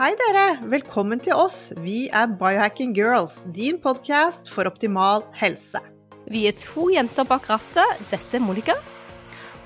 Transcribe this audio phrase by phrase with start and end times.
[0.00, 0.54] Hei dere!
[0.72, 1.74] Velkommen til oss.
[1.84, 5.76] Vi er Biohacking Girls, din podkast for optimal helse.
[6.24, 8.00] Vi er to jenter bak rattet.
[8.08, 8.78] Dette er Monica.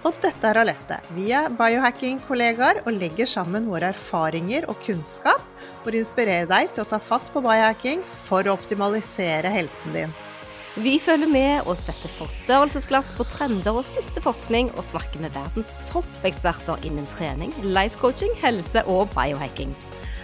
[0.03, 0.99] Og dette er Alette.
[1.15, 5.47] Vi er biohacking-kollegaer og legger sammen våre erfaringer og kunnskap
[5.85, 10.21] for å inspirere deg til å ta fatt på biohacking for å optimalisere helsen din.
[10.75, 15.71] Vi følger med og setter forstørrelsesglass på trender og siste forskning, og snakker med verdens
[15.95, 19.71] toppeksperter innen trening, life coaching, helse og biohacking.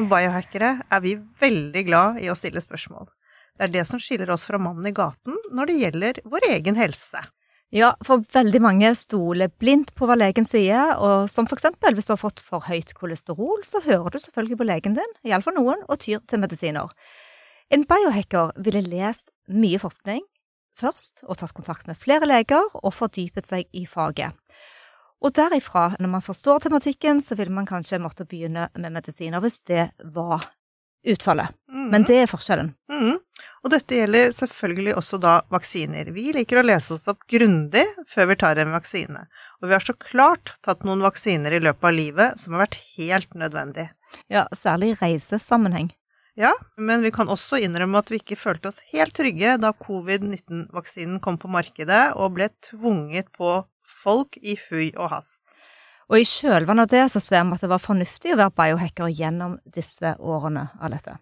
[0.00, 1.10] Som biohackere er vi
[1.42, 3.04] veldig glad i å stille spørsmål.
[3.52, 6.78] Det er det som skiller oss fra mannen i gaten når det gjelder vår egen
[6.80, 7.20] helse.
[7.68, 12.08] Ja, for veldig mange stoler blindt på hva legen sier, og som for eksempel hvis
[12.08, 15.84] du har fått for høyt kolesterol, så hører du selvfølgelig på legen din, iallfall noen,
[15.84, 16.88] og tyr til medisiner.
[17.68, 20.24] En biohacker ville lest mye forskning
[20.80, 24.32] først, og tatt kontakt med flere leger og fordypet seg i faget.
[25.20, 29.60] Og derifra, når man forstår tematikken, så vil man kanskje måtte begynne med medisiner hvis
[29.68, 30.46] det var
[31.06, 31.52] utfallet.
[31.68, 31.86] Mm.
[31.92, 32.72] Men det er forskjellen.
[32.92, 33.18] Mm.
[33.64, 36.10] Og dette gjelder selvfølgelig også da vaksiner.
[36.16, 39.26] Vi liker å lese oss opp grundig før vi tar en vaksine.
[39.60, 42.80] Og vi har så klart tatt noen vaksiner i løpet av livet som har vært
[42.96, 43.90] helt nødvendig.
[44.32, 45.90] Ja, særlig i reisesammenheng.
[46.38, 51.18] Ja, men vi kan også innrømme at vi ikke følte oss helt trygge da covid-19-vaksinen
[51.20, 53.58] kom på markedet og ble tvunget på
[53.90, 55.42] folk i hui og hast.
[56.10, 59.12] Og i kjølvannet av det så ser vi at det var fornuftig å være biohacker
[59.14, 61.18] gjennom disse årene av dette.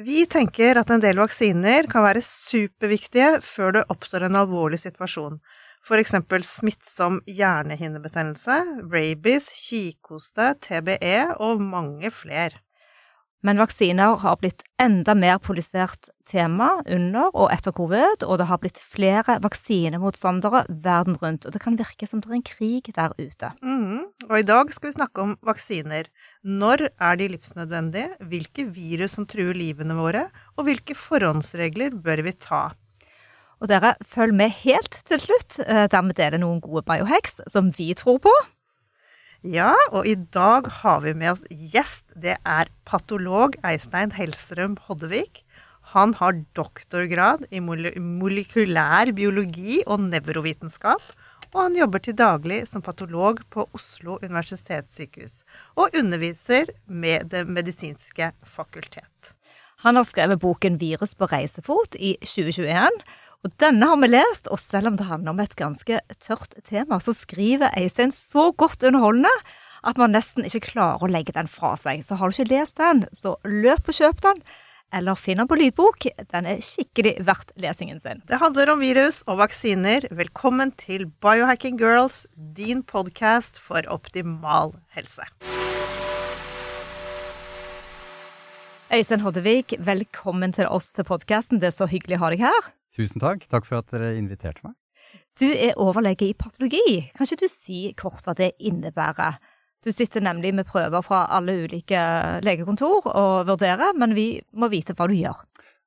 [0.00, 5.36] Vi tenker at en del vaksiner kan være superviktige før det oppstår en alvorlig situasjon.
[5.84, 6.14] F.eks.
[6.48, 8.56] smittsom hjernehinnebetennelse,
[8.92, 12.60] rabies, kikhoste, TBE og mange flere.
[13.46, 18.60] Men vaksiner har blitt enda mer polisert tema under og etter covid, og det har
[18.60, 21.46] blitt flere vaksinemotstandere verden rundt.
[21.46, 23.52] Og det kan virke som det er en krig der ute.
[23.64, 24.10] Mm.
[24.28, 26.10] Og i dag skal vi snakke om vaksiner.
[26.44, 28.20] Når er de livsnødvendige?
[28.28, 30.28] Hvilke virus som truer livene våre?
[30.58, 32.62] Og hvilke forhåndsregler bør vi ta?
[33.60, 37.72] Og dere, følg med helt til slutt, eh, der vi deler noen gode biohacks som
[37.76, 38.32] vi tror på.
[39.40, 42.04] Ja, og i dag har vi med oss gjest.
[42.12, 45.40] Det er patolog Eistein Hellstrøm Hoddevik.
[45.94, 51.00] Han har doktorgrad i molekylær biologi og nevrovitenskap.
[51.54, 55.40] Og han jobber til daglig som patolog på Oslo universitetssykehus.
[55.80, 59.32] Og underviser med Det medisinske fakultet.
[59.80, 62.90] Han har skrevet boken 'Virus på reisefot' i 2021.
[63.40, 66.98] Og denne har vi lest, og selv om det handler om et ganske tørt tema,
[67.00, 69.30] så skriver Eisein så godt underholdende
[69.88, 72.02] at man nesten ikke klarer å legge den fra seg.
[72.04, 74.42] Så har du ikke lest den, så løp og kjøp den.
[74.92, 76.04] Eller finn den på lydbok.
[76.34, 78.20] Den er skikkelig verdt lesingen sin.
[78.28, 80.04] Det handler om virus og vaksiner.
[80.18, 85.24] Velkommen til Biohacking Girls, din podkast for optimal helse.
[88.90, 91.62] Øystein Hoddevik, velkommen til oss til podkasten.
[91.62, 92.70] Det er så hyggelig å ha deg her.
[92.96, 93.46] Tusen takk.
[93.50, 94.76] Takk for at dere inviterte meg.
[95.38, 97.10] Du er overlege i patologi.
[97.16, 99.38] Kan ikke du si kort hva det innebærer?
[99.80, 102.00] Du sitter nemlig med prøver fra alle ulike
[102.44, 105.40] legekontor og vurderer, men vi må vite hva du gjør.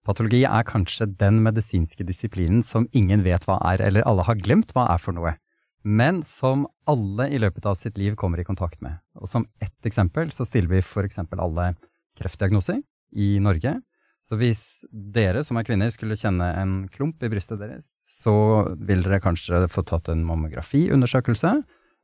[0.04, 4.74] Patologi er kanskje den medisinske disiplinen som ingen vet hva er, eller alle har glemt
[4.76, 5.36] hva er for noe,
[5.84, 8.98] men som alle i løpet av sitt liv kommer i kontakt med.
[9.22, 11.76] Og som ett eksempel så stiller vi for eksempel alle
[12.20, 12.82] kreftdiagnoser
[13.14, 13.78] i Norge,
[14.24, 18.34] så hvis dere som er kvinner skulle kjenne en klump i brystet deres, så
[18.80, 21.58] vil dere kanskje få tatt en mammografiundersøkelse,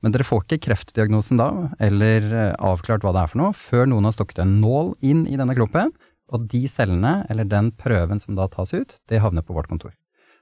[0.03, 1.50] men dere får ikke kreftdiagnosen da,
[1.84, 5.25] eller eh, avklart hva det er for noe, før noen har stokket en nål inn
[5.28, 5.92] i denne klumpen,
[6.30, 9.95] og de cellene, eller den prøven som da tas ut, det havner på vårt kontor.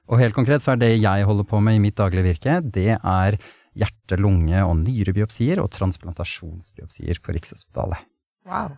[0.08, 2.96] Og helt konkret så er det jeg holder på med i mitt daglige virke, det
[2.96, 3.38] er
[3.78, 8.02] hjerte-, lunge- og nyrebiopsier og transplantasjonsbiopsier på Rikshospitalet.
[8.48, 8.76] Wow.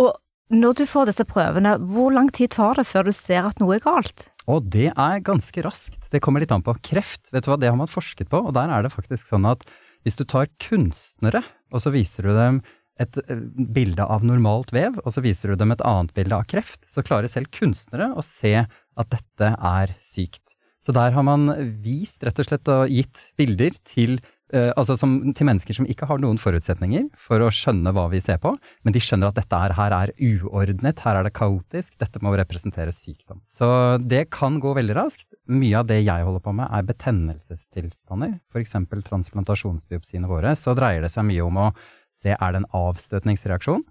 [0.00, 0.14] Og
[0.50, 3.76] når du får disse prøvene, hvor lang tid tar det før du ser at noe
[3.76, 4.26] er galt?
[4.50, 6.08] Og det er ganske raskt.
[6.10, 6.74] Det kommer litt an på.
[6.82, 9.46] Kreft, vet du hva, det har man forsket på, og der er det faktisk sånn
[9.46, 9.62] at
[10.02, 12.62] hvis du tar kunstnere, og så viser du dem
[13.00, 16.48] et eh, bilde av normalt vev, og så viser du dem et annet bilde av
[16.50, 20.56] kreft, så klarer selv kunstnere å se at dette er sykt.
[20.80, 21.50] Så der har man
[21.84, 24.18] vist rett og slett og gitt bilder til
[24.52, 28.20] eh, altså som, til mennesker som ikke har noen forutsetninger for å skjønne hva vi
[28.24, 28.52] ser på,
[28.84, 32.34] men de skjønner at dette her, her er uordnet, her er det kaotisk, dette må
[32.38, 33.42] representere sykdom.
[33.50, 33.68] Så
[34.02, 35.28] det kan gå veldig raskt.
[35.50, 38.76] Mye av det jeg holder på med er betennelsestilstander, f.eks.
[39.08, 40.56] transplantasjonsbiopsiene våre.
[40.58, 41.70] Så dreier det seg mye om å
[42.14, 43.86] se er det en avstøtningsreaksjon,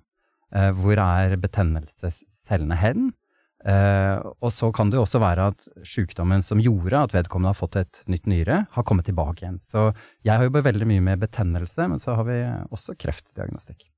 [0.49, 3.11] Uh, hvor er betennelsescellene hen,
[3.59, 7.59] Uh, og så kan det jo også være at sykdommen som gjorde at vedkommende har
[7.59, 9.59] fått et nytt nyre, har kommet tilbake igjen.
[9.59, 9.89] Så
[10.23, 12.39] jeg har jobbet veldig mye med betennelse, men så har vi
[12.71, 13.89] også kreftdiagnostikk.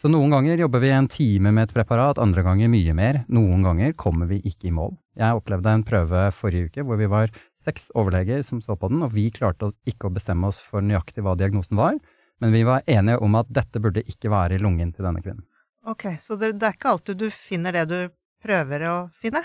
[0.00, 3.18] Så noen ganger jobber vi en time med et preparat, andre ganger mye mer.
[3.28, 4.94] Noen ganger kommer vi ikke i mål.
[5.20, 9.02] Jeg opplevde en prøve forrige uke hvor vi var seks overleger som så på den,
[9.04, 12.00] og vi klarte ikke å bestemme oss for nøyaktig hva diagnosen var,
[12.40, 15.44] men vi var enige om at dette burde ikke være i lungen til denne kvinnen.
[15.84, 17.98] Ok, så det, det er ikke alltid du finner det du
[18.42, 19.42] prøver å finne?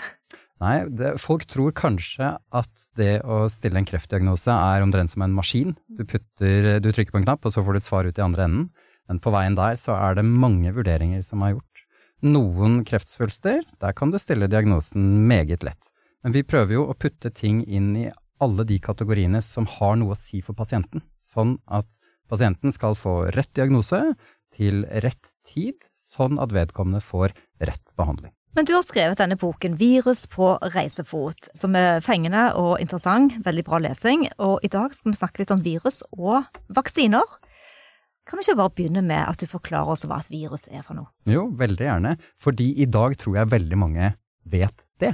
[0.62, 5.34] Nei, det, folk tror kanskje at det å stille en kreftdiagnose er omtrent som en
[5.36, 5.74] maskin.
[5.86, 8.24] Du, putter, du trykker på en knapp, og så får du et svar ut i
[8.24, 8.68] andre enden.
[9.06, 11.82] Men på veien der så er det mange vurderinger som er gjort.
[12.24, 15.90] Noen kreftsvulster, der kan du stille diagnosen meget lett.
[16.24, 18.06] Men vi prøver jo å putte ting inn i
[18.42, 21.88] alle de kategoriene som har noe å si for pasienten, sånn at
[22.32, 24.00] pasienten skal få rett diagnose
[24.56, 28.35] til rett tid, sånn at vedkommende får rett behandling.
[28.56, 33.34] Men du har skrevet denne boken 'Virus på reisefot', som er fengende og interessant.
[33.44, 34.30] Veldig bra lesing.
[34.40, 37.36] Og i dag skal vi snakke litt om virus og vaksiner.
[38.24, 40.96] Kan vi ikke bare begynne med at du forklarer oss hva et virus er for
[40.96, 41.12] noe?
[41.28, 42.16] Jo, veldig gjerne.
[42.40, 44.14] Fordi i dag tror jeg veldig mange
[44.48, 45.12] vet det.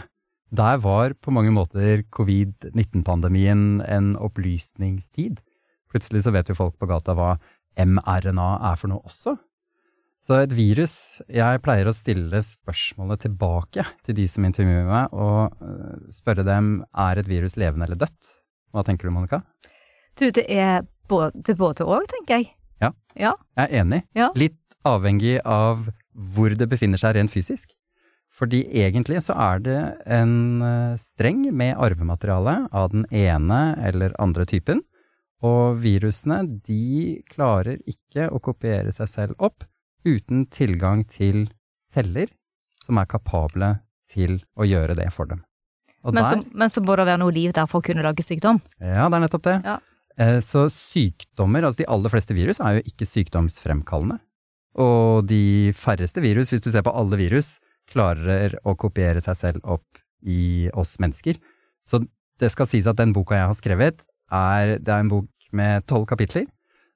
[0.55, 5.43] Der var på mange måter covid-19-pandemien en opplysningstid.
[5.91, 7.35] Plutselig så vet jo folk på gata hva
[7.75, 9.35] mRNA er for noe også.
[10.22, 10.94] Så et virus
[11.26, 16.76] Jeg pleier å stille spørsmålet tilbake til de som intervjuer meg, og øh, spørre dem
[16.94, 18.30] er et virus levende eller dødt.
[18.72, 19.42] Hva tenker du, Monica?
[20.19, 22.52] Du, det er både både og, tenker jeg.
[22.84, 22.92] Ja.
[23.19, 23.32] ja.
[23.58, 24.00] Jeg er enig.
[24.14, 24.30] Ja.
[24.38, 27.72] Litt avhengig av hvor det befinner seg rent fysisk.
[28.32, 34.46] Fordi egentlig så er det en øh, streng med arvemateriale av den ene eller andre
[34.46, 34.84] typen.
[35.42, 39.66] Og virusene, de klarer ikke å kopiere seg selv opp
[40.06, 41.46] uten tilgang til
[41.93, 42.31] celler
[42.82, 43.75] som er kapable
[44.10, 45.43] til å gjøre det for dem.
[46.02, 48.25] Men, der, så, men, så, må det være noe liv der for å kunne lage
[48.26, 48.58] sykdom?
[48.82, 49.56] Ja, det er nettopp det.
[49.62, 49.78] Ja.
[50.20, 54.19] Eh, så sykdommer, altså de aller fleste virus, er jo ikke sykdomsfremkallende.
[54.82, 57.58] Og de færreste virus, hvis du ser på alle virus,
[57.93, 61.38] klarer å kopiere seg selv opp i oss mennesker.
[61.84, 62.02] Så
[62.40, 65.84] det skal sies at den boka jeg har skrevet, er, det er en bok med
[65.87, 66.48] tolv kapitler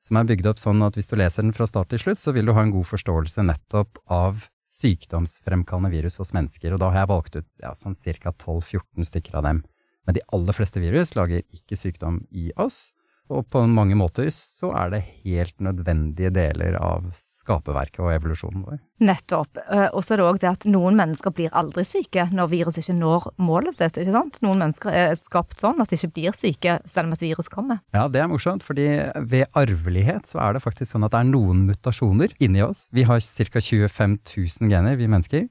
[0.03, 2.35] som er bygd opp sånn at hvis du leser den fra start til slutt, så
[2.37, 4.45] vil du ha en god forståelse nettopp av
[4.77, 6.75] sykdomsfremkallende virus hos mennesker.
[6.75, 8.33] Og da har jeg valgt ut ja, sånn ca.
[8.33, 9.63] 12-14 stykker av dem.
[10.07, 12.93] Men de aller fleste virus lager ikke sykdom i oss.
[13.33, 18.77] Og på mange måter så er det helt nødvendige deler av skaperverket og evolusjonen vår.
[19.07, 19.59] Nettopp.
[19.65, 22.85] Eh, og så er det òg det at noen mennesker blir aldri syke når viruset
[22.85, 23.99] ikke når målet sitt.
[23.99, 24.39] ikke sant?
[24.47, 27.83] Noen mennesker er skapt sånn at de ikke blir syke selv om et virus kommer.
[27.97, 28.87] Ja, det er morsomt, fordi
[29.27, 32.87] ved arvelighet så er det faktisk sånn at det er noen mutasjoner inni oss.
[32.95, 33.61] Vi har ca.
[33.67, 35.49] 25 000 gener, vi mennesker.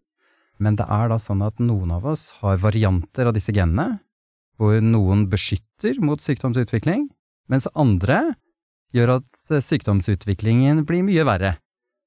[0.64, 4.00] Men det er da sånn at noen av oss har varianter av disse genene,
[4.56, 7.10] hvor noen beskytter mot sykdomsutvikling,
[7.52, 8.36] mens andre
[8.96, 11.56] gjør at eh, sykdomsutviklingen blir mye verre.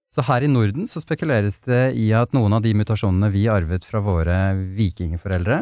[0.08, 3.84] Så her i Norden så spekuleres det i at noen av de mutasjonene vi arvet
[3.84, 4.38] fra våre
[4.78, 5.60] vikingforeldre,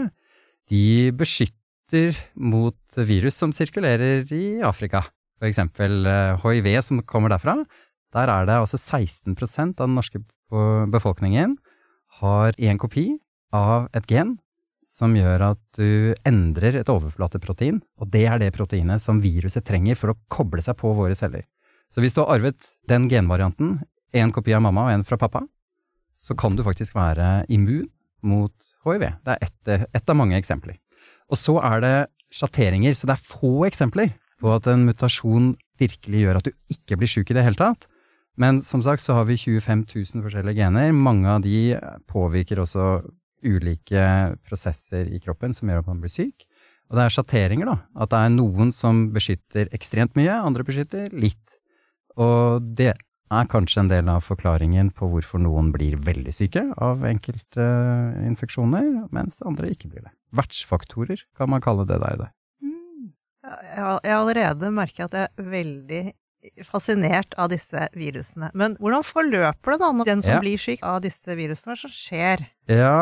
[0.71, 5.03] de beskytter mot virus som sirkulerer i Afrika.
[5.41, 6.07] For eksempel
[6.45, 7.59] hiv eh, som kommer derfra.
[8.15, 10.23] Der er det altså 16 av den norske
[10.93, 11.57] befolkningen
[12.21, 13.19] har én kopi
[13.53, 14.37] av et gen
[14.83, 19.99] som gjør at du endrer et overflateprotein, og det er det proteinet som viruset trenger
[19.99, 21.45] for å koble seg på våre celler.
[21.93, 23.79] Så hvis du har arvet den genvarianten,
[24.17, 25.45] én kopi av mamma og en fra pappa,
[26.17, 27.89] så kan du faktisk være immun
[28.27, 29.05] mot hiv.
[29.05, 30.79] Det er ett et av mange eksempler.
[31.31, 31.97] Og så er det
[32.33, 36.99] sjatteringer, så det er få eksempler på at en mutasjon virkelig gjør at du ikke
[37.01, 37.87] blir sjuk i det hele tatt.
[38.37, 40.93] Men som sagt så har vi 25 000 forskjellige gener.
[40.93, 41.77] Mange av de
[42.11, 43.01] påvirker også
[43.47, 44.05] ulike
[44.47, 46.47] prosesser i kroppen som gjør at man blir syk.
[46.91, 47.77] Og det er sjatteringer, da.
[47.99, 51.57] At det er noen som beskytter ekstremt mye, andre beskytter litt.
[52.17, 57.03] Og det er kanskje en del av forklaringen på hvorfor noen blir veldig syke av
[57.09, 60.13] enkelte uh, infeksjoner, mens andre ikke blir det.
[60.37, 62.29] Vertsfaktorer kan man kalle det der.
[62.63, 63.11] Mm.
[63.43, 66.05] Jeg har allerede merket at jeg er veldig
[66.63, 68.53] fascinert av disse virusene.
[68.55, 70.43] Men hvordan forløper det da når den som ja.
[70.45, 71.75] blir syk av disse virusene?
[71.75, 72.45] Hva er det som skjer?
[72.71, 73.01] Ja,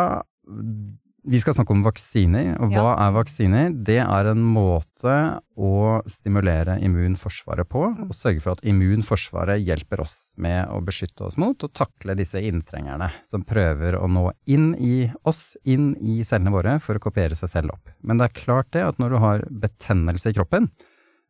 [1.24, 3.08] Vi skal snakke om vaksiner, og hva Ja.
[3.08, 3.70] er vaksiner?
[3.82, 10.34] Det er en måte å stimulere immunforsvaret på, og sørge for at immunforsvaret hjelper oss
[10.36, 15.10] med å beskytte oss mot og takle disse inntrengerne som prøver å nå inn i
[15.24, 17.88] oss, inn i cellene våre, for å kopiere seg selv opp.
[18.02, 20.68] Men det er klart det at når du har betennelse i kroppen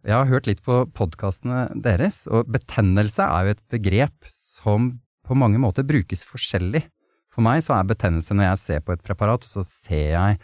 [0.05, 5.35] Jeg har hørt litt på podkastene deres, og betennelse er jo et begrep som på
[5.35, 6.83] mange måter brukes forskjellig.
[7.35, 10.43] For meg så er betennelse når jeg ser på et preparat, og så ser jeg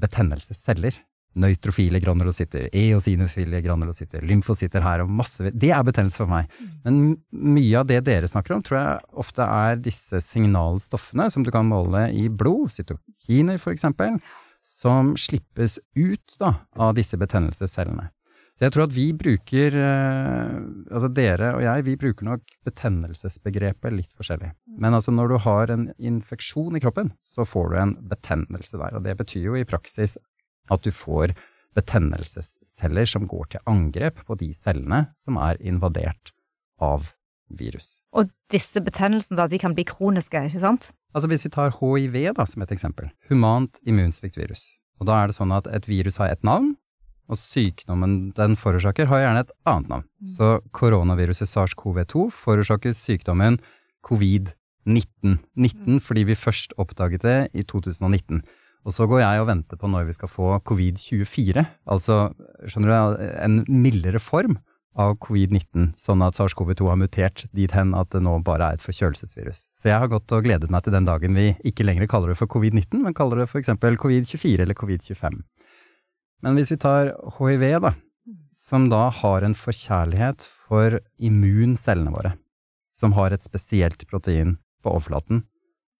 [0.00, 0.98] betennelsesceller.
[1.40, 6.50] Nøytrofile granulocytter, eosinofile granulocytter, lymfocytter her og masse Det er betennelse for meg.
[6.82, 11.52] Men mye av det dere snakker om, tror jeg ofte er disse signalstoffene som du
[11.54, 14.18] kan måle i blod, cytokiner for eksempel,
[14.60, 18.10] som slippes ut da, av disse betennelsescellene.
[18.60, 20.56] Så jeg tror at vi bruker, eh,
[20.92, 24.50] altså dere og jeg, vi bruker nok betennelsesbegrepet litt forskjellig.
[24.76, 28.98] Men altså når du har en infeksjon i kroppen, så får du en betennelse der.
[28.98, 30.18] Og det betyr jo i praksis
[30.68, 31.32] at du får
[31.78, 36.34] betennelsesceller som går til angrep på de cellene som er invadert
[36.84, 37.14] av
[37.48, 37.94] virus.
[38.12, 40.90] Og disse betennelsene da, de kan bli kroniske, ikke sant?
[41.16, 44.68] Altså hvis vi tar HIV da, som et eksempel, humant immunsviktvirus,
[45.00, 46.74] og da er det sånn at et virus har et navn,
[47.30, 50.06] og sykdommen den forårsaker har gjerne et annet navn.
[50.26, 53.60] Så koronaviruset SARS-CoV-2 forårsaker sykdommen
[54.06, 55.38] covid-19.
[55.54, 58.42] 19 fordi vi først oppdaget det i 2019.
[58.88, 62.32] Og så går jeg og venter på når vi skal få covid-24, altså
[62.64, 64.56] skjønner du, en mildere form
[64.98, 68.84] av covid-19, sånn at SARS-CoV-2 har mutert dit hen at det nå bare er et
[68.84, 69.68] forkjølelsesvirus.
[69.76, 72.40] Så jeg har gått og gledet meg til den dagen vi ikke lenger kaller det
[72.40, 73.70] for covid-19, men kaller det f.eks.
[73.78, 75.38] covid-24 eller covid-25.
[76.40, 77.92] Men hvis vi tar hiv, da,
[78.54, 82.34] som da har en forkjærlighet for immuncellene våre,
[82.96, 85.44] som har et spesielt protein på overflaten,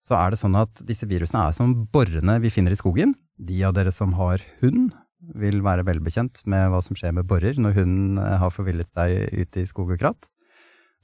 [0.01, 3.13] så er det sånn at disse virusene er som borrene vi finner i skogen.
[3.37, 4.95] De av dere som har hund,
[5.37, 9.29] vil være velbekjent med hva som skjer med borrer når hunden eh, har forvillet seg
[9.43, 10.29] ute i skog og kratt.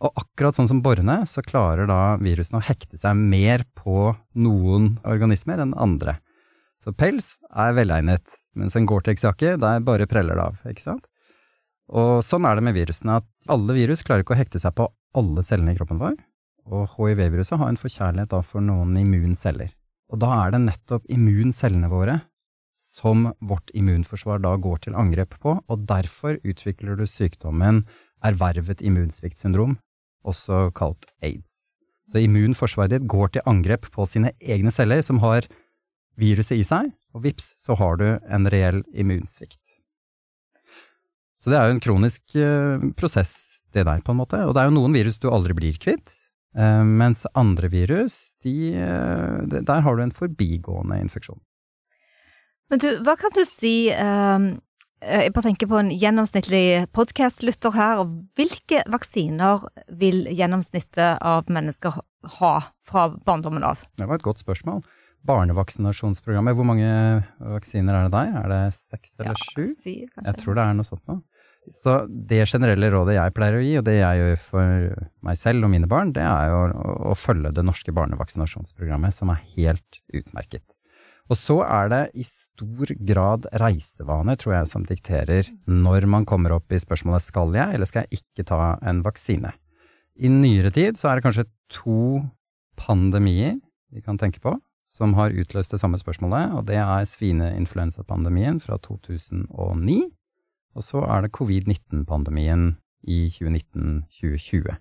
[0.02, 4.96] Og akkurat sånn som borrene, så klarer da virusene å hekte seg mer på noen
[5.06, 6.18] organismer enn andre.
[6.84, 11.08] Så pels er velegnet, mens en Gore-Tex-jakke, der bare preller det av, ikke sant?
[11.88, 14.90] Og sånn er det med virusene, at alle virus klarer ikke å hekte seg på
[15.18, 16.18] alle cellene i kroppen vår,
[16.68, 19.72] og hiv-viruset har en forkjærlighet for noen immunceller.
[20.12, 22.22] Og da er det nettopp immuncellene våre
[22.78, 27.86] som vårt immunforsvar da går til angrep på, og derfor utvikler du sykdommen
[28.26, 29.78] ervervet immunsviktsyndrom,
[30.28, 31.66] også kalt aids.
[32.08, 35.48] Så immunforsvaret ditt går til angrep på sine egne celler som har
[36.18, 39.62] viruset i seg, og vips, så har du en reell immunsvikt.
[41.38, 44.40] Så det er jo en kronisk eh, prosess, det der, på en måte.
[44.48, 46.14] Og det er jo noen virus du aldri blir kvitt,
[46.58, 51.40] eh, mens andre virus, de, eh, der har du en forbigående infeksjon.
[52.72, 54.48] Men du, hva kan du si eh,
[54.98, 58.00] Jeg bare tenker på en gjennomsnittlig podkastlytter her.
[58.02, 62.00] og Hvilke vaksiner vil gjennomsnittet av mennesker
[62.40, 63.86] ha fra barndommen av?
[63.96, 64.82] Det var et godt spørsmål.
[65.28, 66.92] Barnevaksinasjonsprogrammet, hvor mange
[67.40, 68.36] vaksiner er det der?
[68.42, 69.66] Er det seks eller sju?
[69.76, 70.30] syv, kanskje?
[70.30, 71.20] Jeg tror det er noe sånt nå.
[71.74, 74.88] Så det generelle rådet jeg pleier å gi, og det jeg gjør for
[75.28, 79.34] meg selv og mine barn, det er jo å, å følge det norske barnevaksinasjonsprogrammet, som
[79.34, 80.64] er helt utmerket.
[81.28, 86.56] Og så er det i stor grad reisevaner, tror jeg, som dikterer når man kommer
[86.56, 89.52] opp i spørsmålet skal jeg eller skal jeg ikke ta en vaksine.
[90.18, 92.24] I nyere tid så er det kanskje to
[92.80, 93.58] pandemier
[93.92, 94.56] vi kan tenke på,
[94.88, 100.00] som har utløst det samme spørsmålet, og det er svineinfluensapandemien fra 2009,
[100.78, 102.70] og så er det covid-19-pandemien
[103.08, 104.78] i 2019-2020.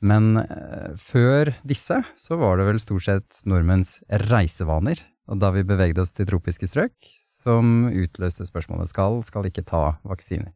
[0.00, 3.98] Men eh, før disse så var det vel stort sett nordmenns
[4.30, 6.96] reisevaner, og da vi bevegde oss til tropiske strøk,
[7.40, 10.52] som utløste spørsmålet skal, skal ikke ta vaksiner.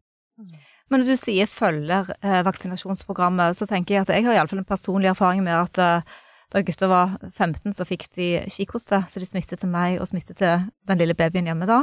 [0.93, 4.69] Men når du sier følger eh, vaksinasjonsprogrammet, så tenker jeg at jeg har iallfall en
[4.69, 6.17] personlig erfaring med at eh,
[6.55, 10.39] da gutta var 15, så fikk de kikhoste, så de smittet til meg og smittet
[10.39, 11.81] til den lille babyen hjemme da.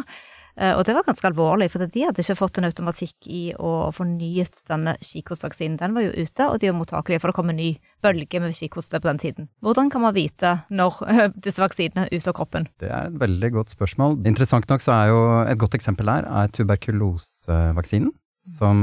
[0.58, 3.92] Eh, Og det var ganske alvorlig, for de hadde ikke fått en automatikk i å
[3.96, 5.78] fornyet denne kikhostevaksinen.
[5.80, 7.70] Den var jo ute, og de var mottakelige for å komme en ny
[8.04, 9.50] bølge med kikhoste på den tiden.
[9.64, 12.68] Hvordan kan man vite når eh, disse vaksinene er ute av kroppen?
[12.80, 14.20] Det er et veldig godt spørsmål.
[14.28, 18.12] Interessant nok så er jo et godt eksempel her er tuberkulosevaksinen,
[18.58, 18.78] som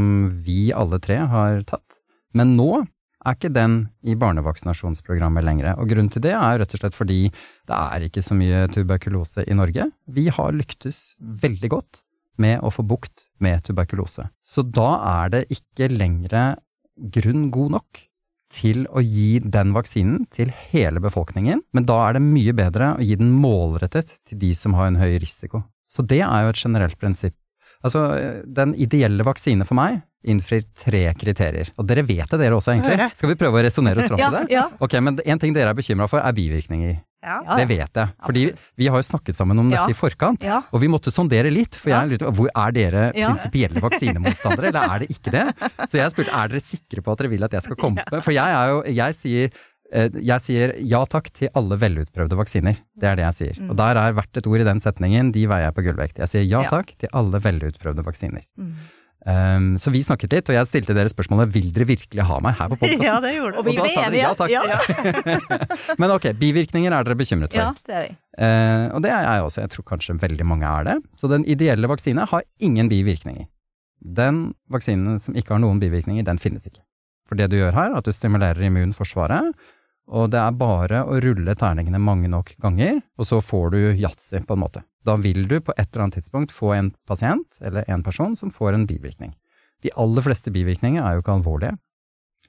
[0.45, 2.00] vi alle tre har tatt.
[2.37, 2.85] Men nå
[3.26, 5.72] er ikke den i barnevaksinasjonsprogrammet lenger.
[5.78, 9.46] Og grunnen til det er rett og slett fordi det er ikke så mye tuberkulose
[9.46, 9.88] i Norge.
[10.06, 12.02] Vi har lyktes veldig godt
[12.38, 14.28] med å få bukt med tuberkulose.
[14.46, 14.90] Så da
[15.22, 16.58] er det ikke lenger
[17.14, 18.04] grunn god nok
[18.52, 23.04] til å gi den vaksinen til hele befolkningen, men da er det mye bedre å
[23.04, 25.66] gi den målrettet til de som har en høy risiko.
[25.88, 27.37] Så det er jo et generelt prinsipp.
[27.85, 31.68] Altså, den ideelle vaksine for meg innfrir tre kriterier.
[31.78, 33.11] Og dere vet det, dere også, egentlig.
[33.16, 34.47] Skal vi prøve å resonnere oss fram til det?
[34.50, 34.64] ja.
[34.82, 36.97] Ok, men en ting dere er bekymra for, er bivirkninger.
[37.23, 37.37] Ja.
[37.42, 38.11] Ja, Det vet jeg.
[38.26, 38.66] Fordi Absolutt.
[38.78, 39.87] vi har jo snakket sammen om Ja.
[39.87, 40.42] dette i forkant.
[40.47, 40.61] Ja.
[40.73, 42.02] Og vi måtte sondere litt, for Ja.
[42.04, 43.30] jeg lurte på hvor er dere Ja.
[43.30, 45.47] prinsipielle vaksinemotstandere, eller er det ikke det?
[45.90, 48.23] Så jeg spurte er dere sikre på at dere vil at jeg skal komme med?
[48.23, 49.50] For jeg er jo, jeg sier
[49.88, 52.76] jeg sier ja takk til alle velutprøvde vaksiner.
[52.99, 53.71] Det er det jeg sier.
[53.71, 56.18] Og der er hvert et ord i den setningen, de veier jeg på gullvekt.
[56.21, 56.68] Jeg sier ja Mm.
[56.68, 56.71] Ja.
[56.76, 58.45] takk til alle velutprøvde vaksiner.
[58.61, 58.73] Mm.
[59.28, 62.54] Um, så vi snakket litt, og jeg stilte dere spørsmålet vil dere virkelig ha meg
[62.57, 63.02] her på podkasten?
[63.04, 64.50] ja, det gjorde Og vi Og da sa dere ja takk.
[64.68, 65.95] Ja.
[65.99, 67.61] Men ok, bivirkninger er dere bekymret for.
[67.61, 68.12] Ja, det er vi.
[68.38, 70.97] Uh, og det er jeg også, jeg tror kanskje veldig mange er det.
[71.21, 73.49] Så den ideelle vaksine har ingen bivirkninger.
[74.00, 76.80] Den vaksinen som ikke har noen bivirkninger, den finnes ikke.
[77.28, 79.50] For det du gjør her, er at du stimulerer immunforsvaret,
[80.09, 84.41] og det er bare å rulle terningene mange nok ganger, og så får du yatzy,
[84.41, 84.83] på en måte.
[85.05, 88.53] Da vil du på et eller annet tidspunkt få en pasient, eller en person, som
[88.53, 89.35] får en bivirkning.
[89.85, 91.77] De aller fleste bivirkninger er jo ikke alvorlige.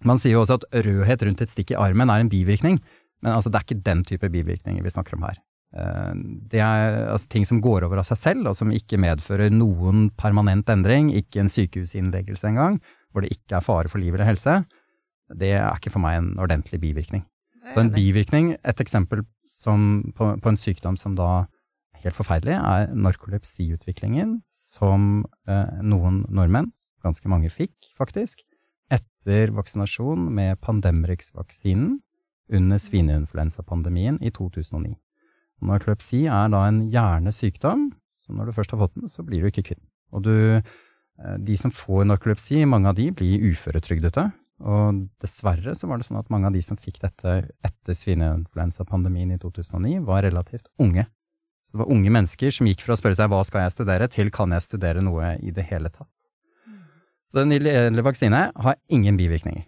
[0.07, 2.79] Man sier jo også at rødhet rundt et stikk i armen er en bivirkning,
[3.19, 5.41] men altså det er ikke den type bivirkninger vi snakker om her.
[5.75, 6.13] Eh,
[6.49, 10.09] Det er altså, ting som går over av seg selv, og som ikke medfører noen
[10.15, 12.79] permanent endring, ikke en sykehusinnleggelse engang,
[13.11, 14.61] hvor det ikke er fare for liv eller helse.
[15.35, 17.27] Det er ikke for meg en ordentlig bivirkning.
[17.69, 21.45] Så en bivirkning, et eksempel som, på, på en sykdom som da
[22.03, 26.71] helt forferdelig, er narkolepsiutviklingen som eh, noen nordmenn,
[27.03, 28.41] ganske mange fikk faktisk,
[28.89, 31.99] etter vaksinasjon med Pandemrix-vaksinen
[32.49, 34.95] under svineinfluensapandemien i 2009.
[35.69, 39.51] Narkolepsi er da en hjernesykdom, så når du først har fått den, så blir du
[39.51, 39.89] ikke kvitt den.
[40.15, 44.29] Og du, eh, de som får narkolepsi, mange av de blir uføretrygdete.
[44.59, 47.35] Og dessverre så var det sånn at mange av de som fikk dette
[47.65, 51.05] etter svineinfluensapandemien i 2009, var relativt unge.
[51.63, 54.09] Så det var unge mennesker som gikk fra å spørre seg hva skal jeg studere,
[54.11, 56.11] til kan jeg studere noe i det hele tatt.
[57.29, 59.67] Så den ideelle vaksine har ingen bivirkninger.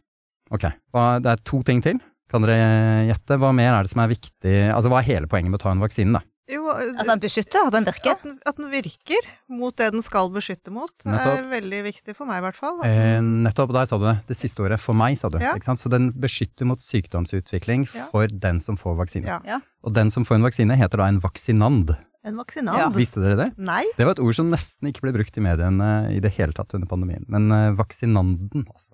[0.51, 2.01] Ok, det er to ting til.
[2.31, 3.37] Kan dere gjette?
[3.39, 4.55] Hva mer er det som er viktig?
[4.73, 6.23] Altså hva er hele poenget med å ta en vaksine, da?
[6.51, 8.11] Jo, At den beskytter, at den virker.
[8.17, 12.27] at den, at den virker mot det den skal beskytte mot, er veldig viktig for
[12.27, 12.81] meg i hvert fall.
[12.83, 14.17] Eh, nettopp, der sa du det.
[14.27, 14.79] Det siste året.
[14.83, 15.39] For meg, sa du.
[15.39, 15.53] Ja.
[15.55, 15.79] Ikke sant?
[15.79, 18.07] Så den beskytter mot sykdomsutvikling Ja.
[18.11, 19.25] for den som får vaksine.
[19.31, 19.39] Ja.
[19.47, 19.59] Ja.
[19.83, 21.95] Og den som får en vaksine, heter da en vaksinand.
[22.23, 22.93] En vaksinand.
[22.95, 23.57] Visste dere det?
[23.57, 23.83] Nei.
[23.97, 26.75] Det var et ord som nesten ikke ble brukt i mediene i det hele tatt
[26.77, 27.25] under pandemien.
[27.27, 28.91] Men uh, vaksinanden, altså.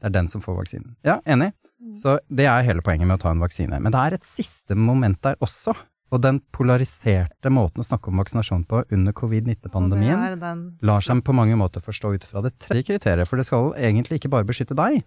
[0.00, 0.94] Det er den som får vaksinen.
[1.04, 1.52] Ja, enig.
[1.96, 3.76] Så det er hele poenget med å ta en vaksine.
[3.80, 5.74] Men det er et siste moment der også.
[6.14, 10.60] Og den polariserte måten å snakke om vaksinasjon på under covid-19-pandemien Og det er den
[10.86, 14.20] lar seg på mange måter forstå ut fra det tredje kriteriet, for det skal egentlig
[14.20, 15.00] ikke bare beskytte deg,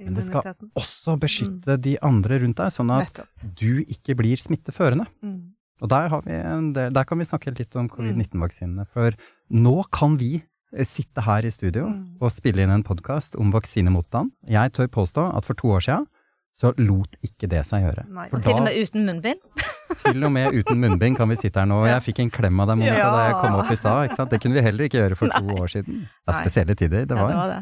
[0.00, 3.20] men det skal også beskytte de andre rundt deg, sånn at
[3.60, 5.04] du ikke blir smitteførende.
[5.20, 5.52] Mm.
[5.80, 9.16] Og der, har vi en del, der kan vi snakke litt om covid-19-vaksinene, for
[9.52, 12.16] nå kan vi eh, sitte her i studio Mm.
[12.20, 14.32] og spille inn en podkast om vaksinemotstand.
[14.48, 16.06] Jeg tør påstå at for to år siden
[16.56, 18.04] så lot ikke det seg gjøre.
[18.12, 18.26] Nei.
[18.28, 19.40] For Til og med uten munnbind.
[20.04, 21.78] til og med uten munnbind kan vi sitte her nå.
[21.82, 23.10] og Jeg fikk en klem av deg, Monica, Ja.
[23.14, 24.16] da jeg kom opp i stad.
[24.30, 26.02] Det kunne vi heller ikke gjøre for to år siden.
[26.04, 27.60] Det er spesielle tider, det Ja, det var det.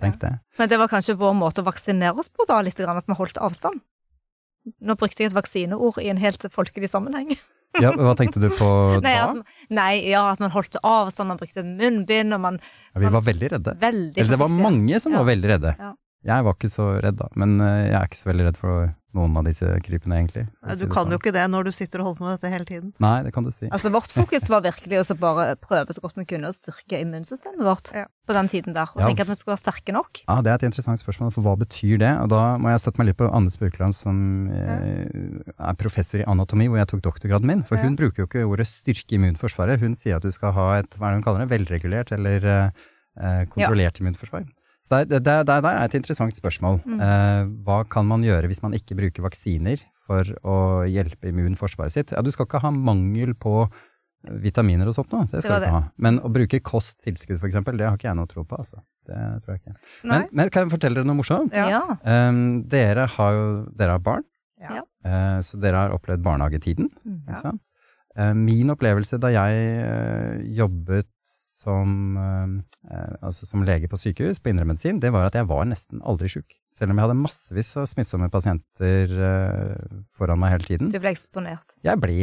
[0.00, 0.32] Tenk det.
[0.58, 3.12] Men det var kanskje vår måte å vaksinere oss på, da, litt grann, at vi
[3.18, 3.82] holdt avstand.
[4.80, 7.34] Nå brukte jeg et vaksineord i en helt folkelig sammenheng.
[7.80, 8.66] Ja, hva tenkte du på
[9.04, 9.28] Nei, da?
[9.30, 12.56] at, nei, ja, at man holdt avstand, man brukte munnbind, og man
[12.94, 13.76] Ja, vi var veldig redde.
[13.78, 15.18] veldig Eller det var mange som Ja.
[15.22, 15.74] var veldig redde.
[15.78, 15.92] Ja.
[16.26, 18.90] Jeg var ikke så redd da, men eh, jeg er ikke så veldig redd for
[19.16, 20.44] noen av disse krypene egentlig.
[20.78, 21.14] Du kan sånn.
[21.14, 22.90] jo ikke det når du sitter og holder på med dette hele tiden.
[23.02, 23.66] Nei, det kan du si.
[23.72, 27.64] Altså, vårt fokus var virkelig å bare prøve så godt vi kunne å styrke immunsystemet
[27.66, 28.04] vårt Ja.
[28.28, 29.08] på den tiden der, og Ja.
[29.08, 30.22] tenke at vi skulle være sterke nok.
[30.28, 32.12] Ja, Det er et interessant spørsmål, for hva betyr det?
[32.20, 36.24] Og da må jeg støtte meg litt på Anne Spurkeland, som eh, er professor i
[36.28, 37.62] anatomi, hvor jeg tok doktorgraden min.
[37.64, 40.90] For hun bruker jo ikke ordet styrke immunforsvaret, hun sier at du skal ha et
[41.00, 42.70] hva er det hun kaller det, velregulert eller eh,
[43.18, 44.46] eh, kontrollert immunforsvar.
[44.90, 46.80] Det, det, det, det er et interessant spørsmål.
[46.84, 47.00] Mm.
[47.06, 49.78] Eh, hva kan man gjøre hvis man ikke bruker vaksiner
[50.10, 50.56] for å
[50.90, 52.10] hjelpe immunforsvaret sitt?
[52.16, 55.68] Ja, du skal ikke ha mangel på eh, vitaminer og sånt noe, det skal du
[55.68, 55.82] ikke ha.
[56.02, 58.82] Men å bruke kosttilskudd for eksempel, det har ikke jeg noe tro på, altså.
[59.10, 59.76] Det tror jeg ikke.
[60.10, 61.54] Men, men kan jeg fortelle dere noe morsomt?
[61.56, 61.80] Ja.
[62.04, 63.46] Um, dere har jo
[63.78, 64.26] dere har barn,
[64.60, 64.82] Ja.
[65.06, 66.90] eh, så dere har opplevd barnehagetiden.
[67.06, 67.20] Mm.
[67.30, 67.62] Ikke sant?
[68.18, 71.08] Eh, min opplevelse da jeg eh, jobbet
[71.60, 75.66] som, eh, eh, altså som lege på sykehus på indremedisin, det var at jeg var
[75.68, 76.56] nesten aldri sjuk.
[76.72, 80.92] Selv om jeg hadde massevis av smittsomme pasienter eh, foran meg hele tiden.
[80.94, 81.76] Du ble eksponert.
[81.84, 82.16] Jeg ble,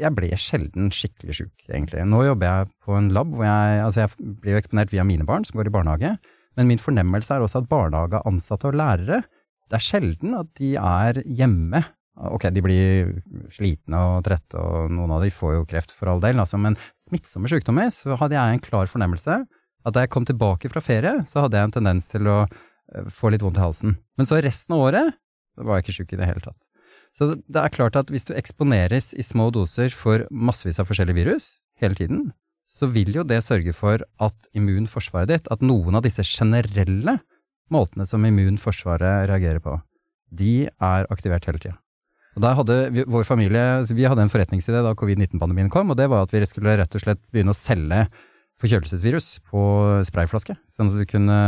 [0.00, 2.02] jeg ble sjelden skikkelig sjuk, egentlig.
[2.10, 5.28] Nå jobber jeg på en lab hvor jeg, altså jeg blir jo eksponert via mine
[5.28, 6.16] barn som går i barnehage,
[6.58, 9.22] men min fornemmelse er også at barnehageansatte og lærere
[9.70, 11.84] Det er sjelden at de er hjemme.
[12.20, 13.12] Ok, de blir
[13.54, 16.76] slitne og trette, og noen av de får jo kreft for all del, altså, men
[17.00, 19.38] smittsomme sykdommer, så hadde jeg en klar fornemmelse
[19.86, 23.06] at da jeg kom tilbake fra ferie, så hadde jeg en tendens til å eh,
[23.14, 23.96] få litt vondt i halsen.
[24.20, 25.16] Men så resten av året,
[25.56, 26.60] da var jeg ikke sjuk i det hele tatt.
[27.16, 31.18] Så det er klart at hvis du eksponeres i små doser for massevis av forskjellige
[31.18, 32.28] virus hele tiden,
[32.70, 37.16] så vil jo det sørge for at immunforsvaret ditt, at noen av disse generelle
[37.72, 39.74] måtene som immunforsvaret reagerer på,
[40.30, 41.78] de er aktivert hele tida.
[42.38, 46.06] Og der hadde vi, vår familie, vi hadde en forretningsidé da covid-19-pandemien kom, og det
[46.12, 48.04] var at vi skulle rett og slett begynne å selge
[48.60, 49.62] forkjølelsesvirus på
[50.06, 50.54] sprayflaske.
[50.70, 51.38] Sånn at du kunne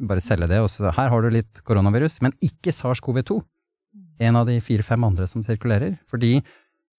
[0.00, 0.60] bare selge det.
[0.64, 3.38] Og så her har du litt koronavirus, men ikke SARS-CoV-2.
[4.24, 5.98] En av de fire-fem andre som sirkulerer.
[6.10, 6.38] Fordi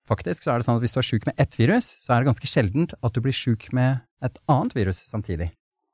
[0.08, 2.22] faktisk så er det sånn at hvis du er sjuk med ett virus, så er
[2.22, 5.50] det ganske sjeldent at du blir sjuk med et annet virus samtidig.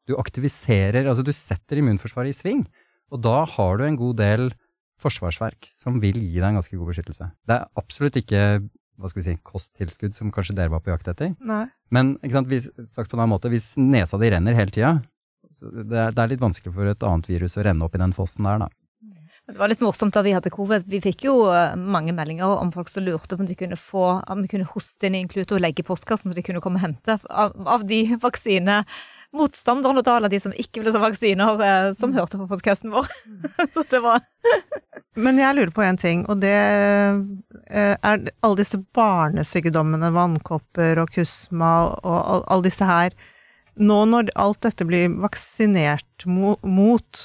[0.09, 2.65] Du aktiviserer, altså du setter immunforsvaret i sving,
[3.13, 4.51] og da har du en god del
[5.01, 7.31] forsvarsverk som vil gi deg en ganske god beskyttelse.
[7.49, 8.43] Det er absolutt ikke
[9.01, 11.31] hva skal vi si, kosttilskudd som kanskje dere var på jakt etter.
[11.41, 11.63] Nei.
[11.89, 14.91] Men ikke sant, hvis, sagt på en annen måte, hvis nesa di renner hele tida,
[15.49, 18.13] det, er- det er litt vanskelig for et annet virus å renne opp i den
[18.13, 18.69] fossen der, da.
[19.51, 20.85] Det var litt morsomt da vi hadde covid.
[20.87, 24.03] Vi fikk jo eh, mange meldinger om folk som lurte på om de kunne få,
[24.31, 26.61] om de kunne hoste inn i en klut og legge i postkassen så de kunne
[26.63, 28.03] komme og hente av, av de
[29.31, 33.07] vaksinemotstanderne til alle de som ikke ville ha vaksiner, eh, som hørte på podkasten vår.
[33.73, 34.21] så det var
[35.15, 41.11] Men jeg lurer på en ting, og det eh, er alle disse barnesykdommene, vannkopper og
[41.11, 43.11] kusma og all- alle disse her
[43.79, 47.21] Nå når alt dette blir vaksinert mot,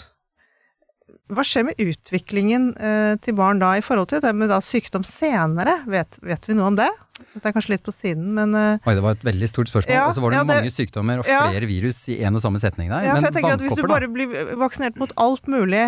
[1.28, 5.80] hva skjer med utviklingen eh, til barn da i forhold til det med sykdom senere?
[5.90, 6.86] Vet, vet vi noe om det?
[7.16, 9.94] Dette er kanskje litt på siden, men eh, Oi, det var et veldig stort spørsmål.
[9.94, 11.42] Ja, og så var det ja, det- mange sykdommer og ja.
[11.48, 13.06] flere virus i en og samme setning der.
[13.06, 15.86] ja, for Men jeg tenker at hvis du bare blir vaksinert mot alt mulig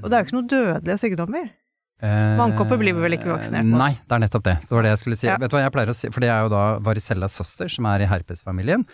[0.00, 1.50] Og det er jo ikke noen dødelige sykdommer.
[2.00, 3.76] Eh, vannkopper blir vi vel ikke vaksinert mot?
[3.82, 4.54] Nei, det er nettopp det.
[4.64, 5.26] Så det var det jeg skulle si.
[5.28, 5.36] Ja.
[5.36, 7.84] Vet du hva jeg pleier å si, for det er jo da varicella soster, som
[7.90, 8.86] er i herpesfamilien.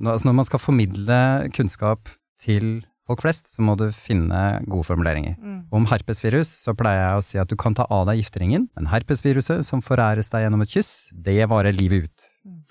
[0.00, 1.18] Altså når man skal formidle
[1.52, 2.08] kunnskap
[2.40, 5.36] til folk flest, så må du finne gode formuleringer.
[5.40, 5.58] Mm.
[5.74, 8.90] Om herpesvirus så pleier jeg å si at du kan ta av deg gifteringen, men
[8.92, 12.28] herpesviruset som foræres deg gjennom et kyss, det varer livet ut.
[12.48, 12.62] Mm.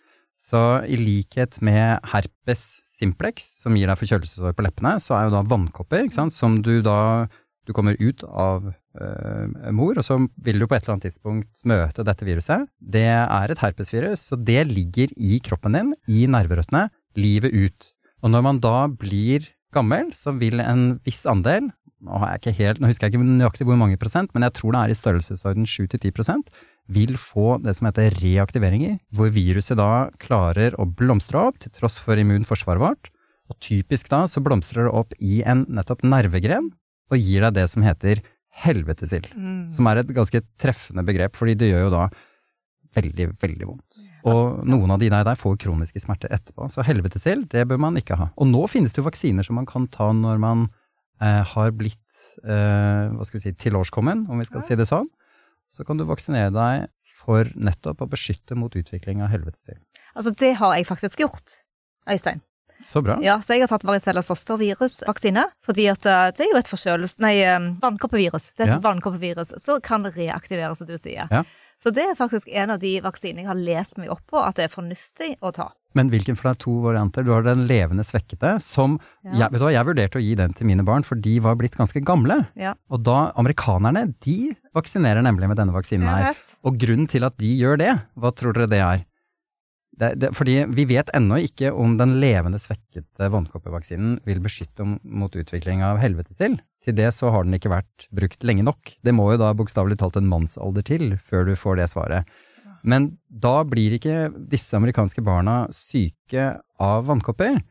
[0.44, 5.38] Så i likhet med herpes simplex, som gir deg forkjølelsesår på leppene, så er jo
[5.38, 7.30] da vannkopper, ikke sant, som du da
[7.64, 11.64] du kommer ut av øh, mor, og så vil du på et eller annet tidspunkt
[11.70, 12.68] møte dette viruset.
[12.80, 17.94] Det er et herpesvirus, så det ligger i kroppen din, i nerverøttene, livet ut.
[18.24, 21.72] Og når man da blir gammel, så vil en viss andel,
[22.04, 24.94] nå, helt, nå husker jeg ikke nøyaktig hvor mange prosent, men jeg tror det er
[24.94, 26.52] i størrelsesorden 7-10 prosent,
[26.92, 31.96] vil få det som heter reaktiveringer, hvor viruset da klarer å blomstre opp til tross
[32.04, 33.12] for immunforsvaret vårt.
[33.52, 36.72] Og typisk da så blomstrer det opp i en nettopp nervegren,
[37.12, 38.24] og gir deg det som heter
[38.64, 39.32] helvetesild.
[39.36, 39.68] Mm.
[39.74, 42.08] Som er et ganske treffende begrep, fordi det gjør jo da
[42.98, 44.04] veldig, veldig vondt.
[44.32, 46.70] Og noen av de der, der får kroniske smerter etterpå.
[46.72, 48.30] Så helvetesild, det bør man ikke ha.
[48.38, 50.70] Og nå finnes det jo vaksiner som man kan ta når man
[51.22, 52.00] eh, har blitt,
[52.44, 55.10] eh, hva skal vi si, tilårskommen, om vi skal si det sånn.
[55.74, 56.88] Så kan du vaksinere deg
[57.24, 59.80] for nettopp å beskytte mot utvikling av helvetesild.
[60.16, 61.60] Altså, det har jeg faktisk gjort,
[62.10, 62.42] Øystein.
[62.84, 63.16] Så bra.
[63.24, 67.20] Ja, så jeg har tatt varicella zoster-virusvaksine, fordi at eh, det er jo et forkjølelse...
[67.24, 68.50] Nei, eh, vannkoppevirus.
[68.58, 68.80] Det er et Ja.
[68.84, 71.28] vannkoppevirus som kan reaktiveres, som du sier.
[71.32, 71.44] Ja.
[71.82, 74.56] Så det er faktisk en av de vaksinene jeg har lest meg opp på at
[74.60, 75.70] det er fornuftig å ta.
[75.94, 77.24] Men hvilken, for det er to varianter.
[77.26, 79.32] Du har den levende svekkede, som Ja.
[79.44, 81.56] jeg, vet du hva, jeg vurderte å gi den til mine barn, for de var
[81.56, 82.48] blitt ganske gamle.
[82.58, 82.74] Ja.
[82.90, 86.34] Og da, amerikanerne, de vaksinerer nemlig med denne vaksinen her.
[86.66, 89.06] Og grunnen til at de gjør det, hva tror dere det er?
[90.00, 95.36] Det, det, fordi vi vet ennå ikke om den levende svekkede vannkoppevaksinen vil beskytte mot
[95.38, 96.64] utvikling av helvetesild.
[96.84, 98.96] Til det så har den ikke vært brukt lenge nok.
[99.06, 102.34] Det må jo da bokstavelig talt en mannsalder til før du får det svaret.
[102.84, 106.50] Men da blir ikke disse amerikanske barna syke
[106.84, 107.62] av vannkopper,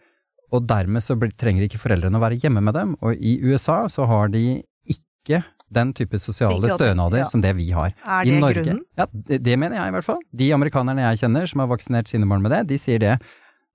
[0.53, 2.95] og dermed så trenger ikke foreldrene å være hjemme med dem.
[3.05, 7.29] Og i USA så har de ikke den type sosiale stønader ja.
[7.31, 7.95] som det vi har.
[8.05, 8.83] Er I det Norge, grunnen?
[9.01, 10.21] Ja, det, det mener jeg i hvert fall.
[10.43, 13.17] De amerikanerne jeg kjenner som har vaksinert sine barn med det, de sier det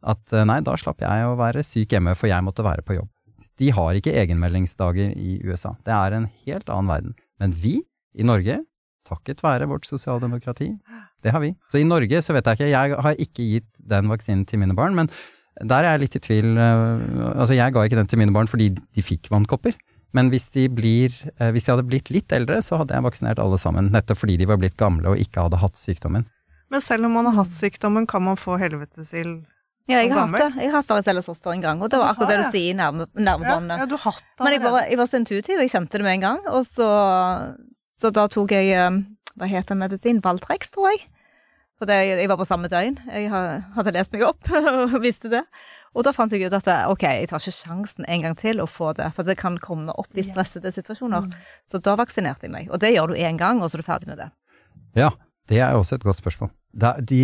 [0.08, 3.00] at eh, nei, da slapp jeg å være syk hjemme, for jeg måtte være på
[3.00, 3.10] jobb.
[3.58, 5.74] De har ikke egenmeldingsdager i USA.
[5.86, 7.16] Det er en helt annen verden.
[7.42, 7.80] Men vi
[8.18, 8.60] i Norge,
[9.08, 10.70] takket være vårt sosialdemokrati,
[11.26, 11.56] det har vi.
[11.72, 14.76] Så i Norge så vet jeg ikke, jeg har ikke gitt den vaksinen til mine
[14.78, 15.10] barn, men
[15.66, 16.52] der er jeg litt i tvil.
[16.62, 19.74] eh, Altså jeg ga ikke den til mine barn fordi de fikk vannkopper.
[20.16, 23.42] Men hvis de, blir, eh, hvis de hadde blitt litt eldre, så hadde jeg vaksinert
[23.44, 23.92] alle sammen.
[23.94, 26.26] Nettopp fordi de var blitt gamle og ikke hadde hatt sykdommen.
[26.72, 29.46] Men selv om man har hatt sykdommen, kan man få helvetesild
[29.88, 30.48] Ja, jeg har hatt det.
[30.64, 33.06] Jeg har hatt varicella zoster en gang, og det var akkurat det du sier, nerve,
[33.16, 34.90] Ja, ja, du har hatt det Men jeg var, allerede.
[34.92, 36.42] jeg var så intuitiv, jeg kjente det med en gang.
[36.52, 36.88] Og så,
[38.00, 38.98] så da tok jeg eh,
[39.38, 40.20] Hva heter den medisin?
[40.24, 41.06] Valtrex, tror jeg.
[41.78, 42.96] For det, jeg var på samme døgn.
[43.06, 44.48] Jeg hadde lest meg opp
[44.92, 45.44] og visste det.
[45.96, 48.68] Og da fant jeg ut at ok, jeg tar ikke sjansen en gang til å
[48.70, 51.30] få det, for det kan komme opp i stressede situasjoner.
[51.70, 52.72] Så da vaksinerte jeg meg.
[52.72, 54.30] Og det gjør du én gang, og så er du ferdig med det.
[54.98, 55.12] Ja,
[55.50, 56.52] det er også et godt spørsmål.
[56.78, 57.22] De,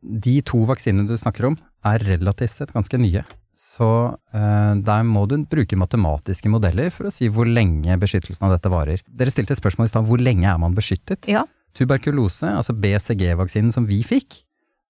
[0.00, 3.24] de to vaksinene du snakker om, er relativt sett ganske nye.
[3.56, 3.88] Så
[4.36, 8.72] eh, der må du bruke matematiske modeller for å si hvor lenge beskyttelsen av dette
[8.72, 9.04] varer.
[9.08, 11.24] Dere stilte et spørsmål i stad, hvor lenge er man beskyttet?
[11.30, 11.46] Ja.
[11.76, 14.42] Tuberkulose, altså BCG-vaksinen som vi fikk,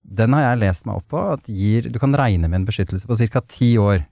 [0.06, 3.08] den har jeg lest meg opp på at gir, du kan regne med en beskyttelse
[3.08, 3.42] på ca.
[3.50, 4.04] ti år.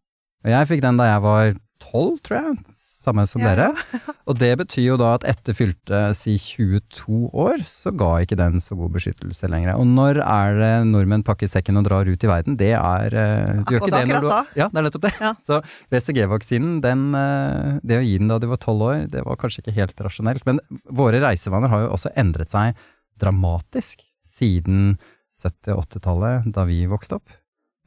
[0.45, 1.55] Og jeg fikk den da jeg var
[1.85, 3.67] tolv, tror jeg, samme som Ja, dere.
[4.29, 8.63] Og det betyr jo da at etter fylte si 22 år, så ga ikke den
[8.65, 9.75] så god beskyttelse lenger.
[9.77, 12.57] Og når er det nordmenn pakker sekken og drar ut i verden?
[12.61, 14.31] Det er eh, Du gjør ikke det når du.
[14.61, 15.15] Ja, det er nettopp det.
[15.21, 15.35] Ja.
[15.41, 15.61] Så
[15.93, 19.65] BCG-vaksinen, den eh, Det å gi den da du var tolv år, det var kanskje
[19.65, 20.49] ikke helt rasjonelt.
[20.49, 22.81] Men våre reisevaner har jo også endret seg
[23.21, 24.97] dramatisk siden
[25.35, 27.33] 70- og 80-tallet, da vi vokste opp.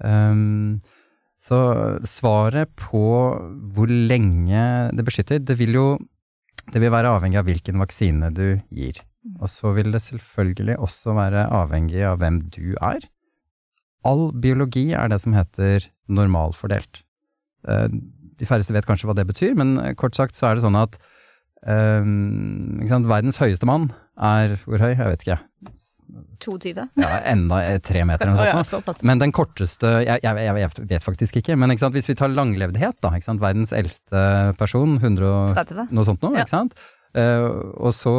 [0.04, 0.78] Um,
[1.42, 1.58] så
[2.06, 3.02] svaret på
[3.74, 4.62] hvor lenge
[4.98, 5.88] det beskytter, det vil jo
[6.74, 9.00] det vil være avhengig av hvilken vaksine du gir.
[9.40, 13.06] Og så vil det selvfølgelig også være avhengig av hvem du er.
[14.08, 17.04] All biologi er det som heter normalfordelt.
[17.68, 17.88] Eh,
[18.38, 21.00] De færreste vet kanskje hva det betyr, men kort sagt så er det sånn at
[21.66, 24.92] um, sant, verdens høyeste mann er hvor høy?
[24.92, 25.40] Jeg vet ikke.
[26.44, 26.86] 22.
[27.02, 29.02] Ja, enda eh, tre meter eller noe sånt.
[29.06, 33.00] Men den korteste Jeg, jeg, jeg, vet faktisk ikke, men ikke hvis vi tar langlevdhet,
[33.04, 33.12] da.
[33.42, 34.22] Verdens eldste
[34.60, 36.46] person, 130, noe sånt noe, Ja.
[36.46, 36.78] ikke sant.
[37.18, 38.14] Uh, og så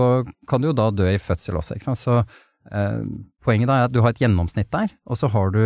[0.51, 2.01] kan du jo da dø i fødsel også, ikke sant.
[2.01, 3.03] Så uh,
[3.45, 5.63] poenget da er at du har et gjennomsnitt der, og så har du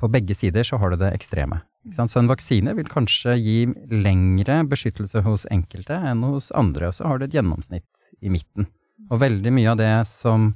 [0.00, 1.62] på begge sider så har du det ekstreme.
[1.94, 3.58] Så en vaksine vil kanskje gi
[3.92, 7.86] lengre beskyttelse hos enkelte enn hos andre, og så har du et gjennomsnitt
[8.20, 8.66] i midten.
[9.10, 10.50] Og veldig mye av det som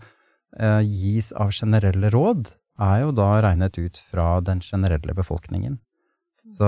[0.85, 5.79] gis av generelle råd, er jo da regnet ut fra den generelle befolkningen.
[6.57, 6.67] Så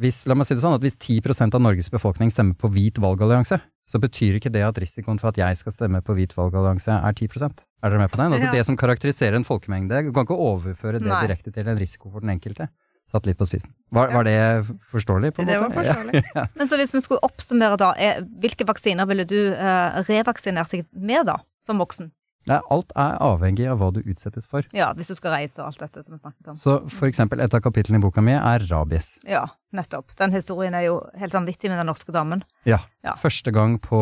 [0.00, 2.96] hvis, la meg si det sånn, at hvis 10% av Norges befolkning stemmer på hvit
[2.98, 6.90] valgallianse, så betyr ikke det at risikoen for at jeg skal stemme på hvit valgallianse
[6.94, 8.32] er 10% Er dere med på den?
[8.32, 8.52] Altså Ja.
[8.52, 11.20] Det som karakteriserer en folkemengde, du kan ikke overføre det Nei.
[11.26, 12.68] direkte til en risiko for den enkelte.
[13.06, 13.72] Satt litt på spissen.
[13.92, 15.32] Var, var det forståelig?
[15.34, 15.94] på en Det var var Ja.
[15.94, 16.48] forståelig.
[16.56, 20.86] Men så hvis vi skulle oppsummere da, er, hvilke vaksiner ville du eh, revaksinert deg
[20.92, 22.10] med da, som voksen?
[22.50, 24.66] Nei, alt er avhengig av hva du utsettes for.
[24.76, 26.58] Ja, hvis du skal reise og alt dette som vi snakket om.
[26.60, 29.14] Så for eksempel et av kapitlene i boka mi er rabies.
[29.28, 30.12] Ja, nettopp.
[30.18, 32.42] Den historien er jo helt vanvittig med den norske damen.
[32.68, 32.82] Ja.
[33.06, 33.14] Ja.
[33.22, 34.00] Første gang på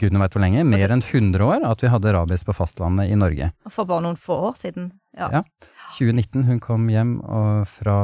[0.00, 3.16] gudene veit hvor lenge, mer enn 100 år, at vi hadde rabies på fastlandet i
[3.18, 3.52] Norge.
[3.70, 4.92] For bare noen få år siden.
[5.16, 5.30] Ja.
[5.32, 5.42] Ja.
[5.96, 7.94] 2019, hun kom hjem og fra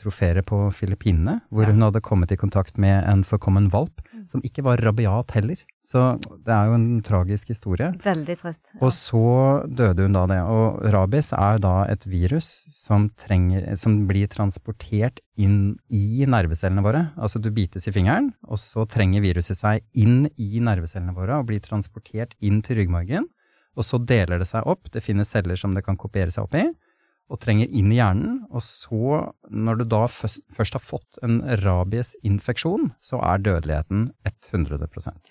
[0.00, 1.72] troferet på Filippinene, hvor Ja.
[1.72, 5.60] hun hadde kommet i kontakt med en forkommen valp, som ikke var rabiat heller.
[5.86, 6.02] Så
[6.42, 7.92] det er jo en tragisk historie.
[8.02, 8.64] Veldig trist.
[8.72, 8.80] Ja.
[8.82, 9.22] Og så
[9.66, 10.40] døde hun da det.
[10.50, 17.04] Og rabies er da et virus som, trenger, som blir transportert inn i nervecellene våre.
[17.14, 21.48] Altså du bites i fingeren, og så trenger viruset seg inn i nervecellene våre og
[21.52, 23.30] blir transportert inn til ryggmargen.
[23.76, 24.88] Og så deler det seg opp.
[24.90, 26.66] Det finnes celler som det kan kopiere seg opp i.
[27.26, 28.36] Og trenger inn i hjernen.
[28.54, 35.26] Og så, når du da først, først har fått en rabiesinfeksjon, så er dødeligheten 100%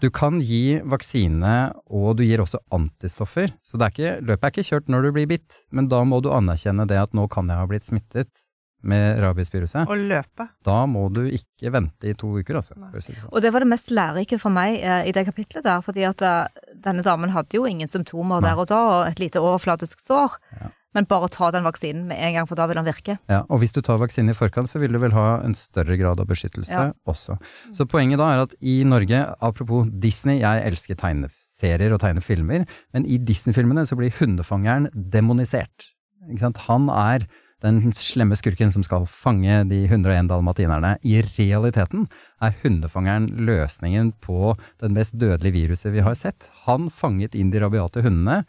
[0.00, 1.54] du kan gi vaksine,
[1.86, 3.52] og du gir også antistoffer.
[3.64, 6.20] Så det er ikke, løpet er ikke kjørt når du blir bitt, men da må
[6.24, 8.46] du anerkjenne det at nå kan jeg ha blitt smittet
[8.86, 9.88] med rabiesviruset.
[9.90, 10.48] Og løpe.
[10.66, 12.76] Da må du ikke vente i to uker, altså.
[12.92, 13.18] Det sånn.
[13.32, 16.22] Og det var det mest lærerike for meg eh, i det kapitlet der, fordi at
[16.22, 18.50] uh, denne damen hadde jo ingen symptomer Nei.
[18.50, 20.38] der og da, og et lite overflatisk sår.
[20.60, 20.70] Ja.
[20.96, 23.18] Men bare ta den vaksinen med en gang, for da vil den virke.
[23.28, 25.98] Ja, og hvis du tar vaksinen i forkant, så vil du vel ha en større
[26.00, 26.92] grad av beskyttelse Ja.
[27.06, 27.36] også.
[27.76, 33.04] Så poenget da er at i Norge, apropos Disney, jeg elsker tegneserier og tegnefilmer, men
[33.06, 35.92] i Disney-filmene så blir hundefangeren demonisert.
[36.30, 36.56] Ikke sant?
[36.66, 37.26] Han er
[37.64, 40.96] den slemme skurken som skal fange de 101 dalmatinerne.
[41.08, 42.06] I realiteten
[42.44, 46.50] er hundefangeren løsningen på den mest dødelige viruset vi har sett.
[46.66, 48.42] Han fanget inn de rabiate hundene,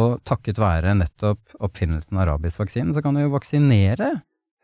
[0.00, 4.10] og takket være nettopp oppfinnelsen av rabiesvaksinen, så kan vi jo vaksinere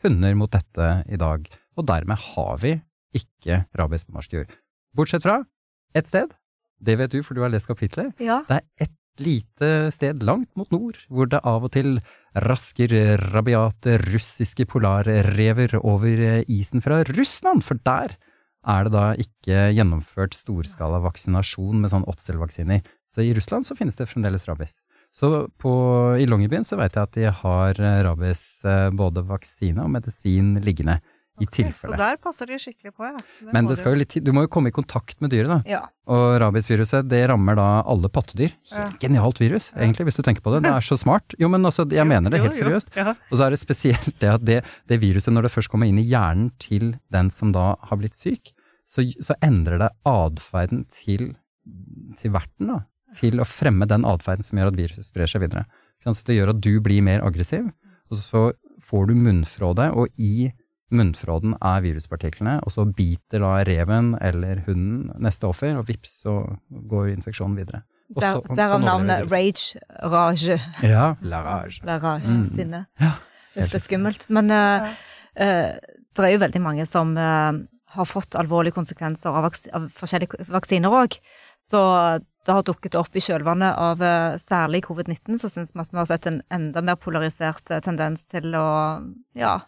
[0.04, 1.46] hunder mot dette i dag.
[1.78, 2.76] Og dermed har vi
[3.16, 4.54] ikke rabies på norsk jord.
[4.96, 5.42] Bortsett fra
[5.94, 6.32] ett sted.
[6.80, 8.42] Det vet du, for du har lest kapitlet, Ja.
[8.48, 12.00] Det er et lite sted langt mot nord, hvor det av og til
[12.34, 18.16] rasker rabiate russiske polarrever over isen fra Russland, for der
[18.68, 22.82] er det da ikke gjennomført storskala vaksinasjon med sånn åtselvaksiner.
[23.08, 24.80] Så i Russland så finnes det fremdeles rabies.
[25.10, 25.72] Så på,
[26.22, 30.58] i Longyearbyen så vet jeg at de har eh, rabies eh, både vaksine og medisin
[30.64, 31.00] liggende.
[31.40, 31.96] I tilfelle.
[31.96, 33.16] Så der passer de skikkelig på, ja.
[33.16, 35.48] Det Men det skal jo litt tid, du må jo komme i kontakt med dyret,
[35.48, 35.56] da.
[35.64, 35.78] Ja.
[36.12, 38.52] Og rabiesviruset det rammer da alle pattedyr.
[38.68, 38.90] Ja.
[39.00, 40.66] Genialt virus, egentlig, hvis du tenker på det.
[40.66, 41.32] Det er så smart.
[41.40, 42.92] Jo, men altså, jeg mener det helt jo, seriøst.
[42.98, 43.14] Ja.
[43.30, 44.58] Og så er det spesielt det at det,
[44.90, 48.20] det viruset, når det først kommer inn i hjernen til den som da har blitt
[48.20, 48.52] syk,
[48.84, 51.30] så, så endrer det atferden til,
[52.20, 52.82] til verten, da.
[53.16, 55.64] Til å fremme den atferden som gjør at viruset sprer seg videre.
[56.00, 57.66] Så det gjør at du blir mer aggressiv,
[58.10, 58.52] og så
[58.86, 60.50] får du munnfråde, og i
[60.90, 66.40] munnfråden er viruspartiklene, og så biter da reven eller hunden neste offer, og vips, så
[66.70, 67.82] går infeksjonen videre.
[68.10, 69.28] Derav Der, sånn navnet.
[69.30, 69.78] Rage
[70.10, 70.56] Rage.
[70.82, 71.84] Ja, la rage.
[71.86, 72.48] La Rage Mm.
[72.56, 72.86] sinne.
[72.98, 73.12] Ja,
[73.54, 74.26] Uff, det er skummelt.
[74.30, 74.88] Men uh,
[75.38, 77.52] uh, det er jo veldig mange som uh,
[77.94, 81.20] har fått alvorlige konsekvenser av, vaks av forskjellige vaksiner òg.
[81.62, 81.78] Så
[82.46, 86.00] det har dukket opp i kjølvannet av eh, særlig covid-19, så syns vi at vi
[86.00, 88.68] har sett en enda mer polarisert eh, tendens til å
[89.36, 89.58] ja,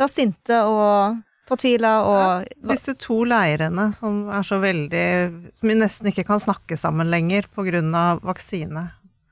[0.00, 1.20] være sinte og
[1.50, 5.06] fortvile og Disse to leirene som er så veldig
[5.58, 7.82] Som vi nesten ikke kan snakke sammen lenger pga.
[8.22, 8.88] vaksine.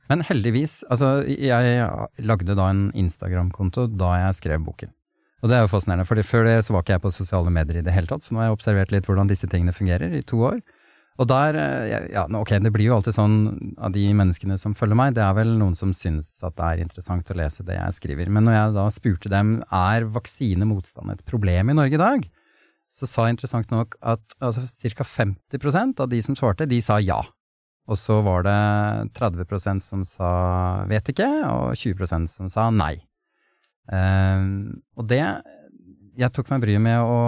[0.09, 1.85] Men heldigvis, altså jeg
[2.25, 4.95] lagde da en Instagram-konto da jeg skrev boken.
[5.43, 7.79] Og det er jo fascinerende, for før det så var ikke jeg på sosiale medier
[7.79, 10.25] i det hele tatt, så nå har jeg observert litt hvordan disse tingene fungerer i
[10.27, 10.59] to år.
[11.19, 13.39] Og der, eh, ja, ok, det blir jo alltid sånn
[13.83, 16.83] av de menneskene som følger meg, det er vel noen som syns at det er
[16.85, 18.31] interessant å lese det jeg skriver.
[18.31, 22.29] Men når jeg da spurte dem er vaksinemotstand et problem i Norge i dag,
[22.89, 24.63] så sa interessant nok at altså,
[24.95, 25.05] ca.
[25.05, 27.19] 50% av de som svarte, de sa ja.
[27.89, 28.57] Og så var det
[29.17, 30.31] 30% som sa
[30.89, 32.95] vet ikke, og 20% som sa nei.
[33.89, 35.23] Um, og det
[36.19, 37.21] Jeg tok meg bryet med å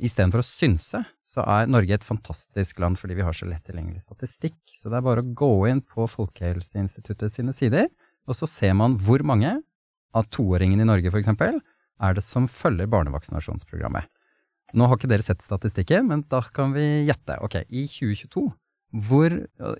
[0.00, 4.06] Istedenfor å synse, så er Norge et fantastisk land fordi vi har så lett tilgjengelig
[4.06, 4.56] statistikk.
[4.72, 7.90] Så det er bare å gå inn på Folkehelseinstituttet sine sider,
[8.24, 9.58] og så ser man hvor mange
[10.16, 11.28] av toåringene i Norge f.eks.
[11.30, 14.08] er det som følger barnevaksinasjonsprogrammet.
[14.74, 17.36] Nå har ikke dere sett statistikken, men da kan vi gjette.
[17.44, 18.46] Ok, i 2022
[18.90, 19.30] hvor,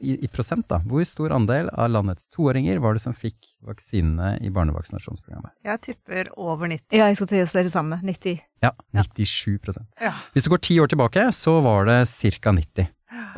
[0.00, 4.36] i, i prosent, da, hvor stor andel av landets toåringer var det som fikk vaksinene
[4.44, 5.52] i barnevaksinasjonsprogrammet?
[5.66, 6.86] Jeg tipper over 90.
[6.94, 8.00] Ja, jeg skulle til å si det samme.
[8.06, 8.38] 90.
[8.62, 9.58] Ja, 97
[10.00, 10.14] Ja.
[10.34, 12.04] Hvis du går ti år tilbake, så var det
[12.40, 12.54] ca.
[12.54, 12.88] 90.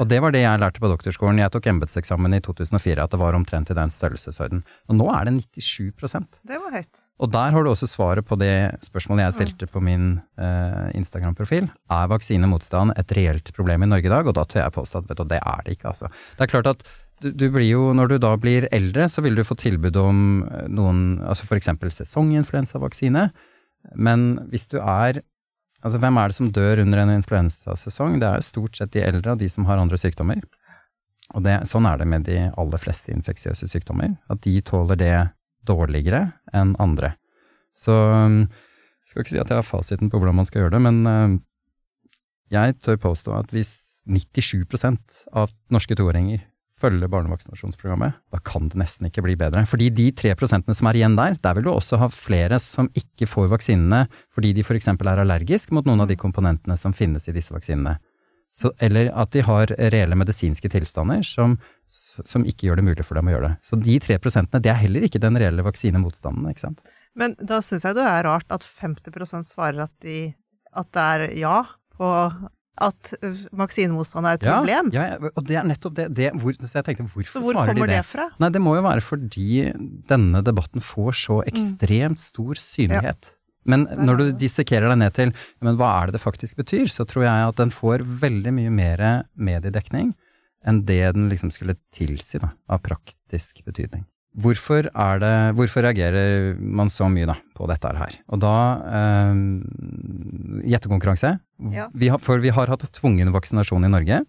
[0.00, 1.40] Og det var det jeg lærte på doktorskolen.
[1.42, 4.62] Jeg tok embetseksamen i 2004, at det var omtrent i den størrelsesorden.
[4.88, 7.02] Og nå er det 97% Det var høyt.
[7.22, 11.68] Og der har du også svaret på det spørsmålet jeg stilte på min eh, Instagram-profil.
[11.92, 14.26] Er vaksinemotstand et reelt problem i Norge i dag?
[14.26, 16.11] Og da tør jeg påstå at vet du, det er det ikke, altså.
[16.38, 16.85] Det er klart at
[17.22, 20.68] du, blir jo, når du da blir eldre, så vil du få tilbud om eh,
[20.72, 23.28] noen, altså for eksempel sesonginfluensavaksine.
[23.94, 25.20] Men hvis du er
[25.83, 28.21] Altså, hvem er det som dør under en influensasesong?
[28.23, 30.42] Det er jo stort sett de eldre og de som har andre sykdommer.
[31.35, 35.14] Og det, sånn er det med de aller fleste infeksiøse sykdommer, at de tåler det
[35.66, 37.14] dårligere enn andre.
[37.79, 38.45] Så um,
[39.03, 41.03] jeg skal ikke si at jeg har fasiten på hvordan man skal gjøre det, men
[41.09, 41.37] um,
[42.53, 43.73] jeg tør påstå at hvis
[44.07, 46.42] 97% av norske toåringer
[46.83, 49.64] følger barnevaksinasjonsprogrammet, da kan det nesten ikke bli bedre.
[49.68, 52.90] Fordi de tre prosentene som er igjen der, der vil du også ha flere som
[52.99, 54.90] ikke får vaksinene fordi de f.eks.
[54.92, 57.99] er allergisk mot noen av de komponentene som finnes i disse vaksinene.
[58.53, 61.55] Så, eller at de har reelle medisinske tilstander som,
[61.88, 63.55] som ikke gjør det mulig for dem å gjøre det.
[63.64, 66.83] Så de tre prosentene, det er heller ikke den reelle vaksinemotstanden, ikke sant.
[67.16, 70.35] Men da syns jeg det er rart at 50% svarer at, de,
[70.77, 71.57] at det er ja
[71.97, 72.11] på
[72.80, 74.88] at uh, vaksinemotstand er et problem.
[74.94, 76.08] Ja, ja, og det er nettopp det.
[76.16, 78.00] det hvor, så jeg tenkte, hvorfor Så hvor svarer de kommer det?
[78.00, 78.26] det fra?
[78.40, 79.50] Nei, det må jo være fordi
[80.08, 83.35] denne debatten får så ekstremt stor synlighet.
[83.68, 87.06] Men når du dissekerer deg ned til men hva er det det faktisk betyr, så
[87.06, 89.04] tror jeg at den får veldig mye mer
[89.38, 90.14] mediedekning
[90.66, 94.04] enn det den liksom skulle tilsi da, av praktisk betydning.
[94.32, 98.14] Hvorfor, er det, hvorfor reagerer man så mye da, på dette her?
[98.32, 98.54] Og da
[98.88, 99.42] eh,
[100.72, 101.35] Gjettekonkurranse.
[101.70, 101.88] Ja.
[101.94, 104.22] Vi har, for vi har hatt tvungen vaksinasjon i Norge.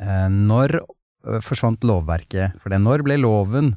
[0.00, 2.80] Eh, når eh, forsvant lovverket for det?
[2.82, 3.74] Når ble loven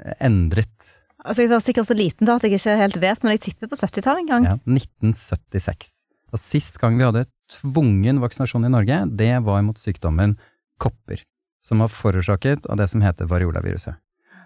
[0.00, 0.72] eh, endret?
[1.20, 3.70] Altså, jeg var sikkert så liten da at jeg ikke helt vet, men jeg tipper
[3.70, 4.48] på 70-tallet en gang.
[4.48, 5.90] Ja, 1976.
[6.32, 10.38] Og sist gang vi hadde tvungen vaksinasjon i Norge, det var mot sykdommen
[10.80, 11.20] kopper,
[11.66, 13.98] som var forårsaket av det som heter variolaviruset.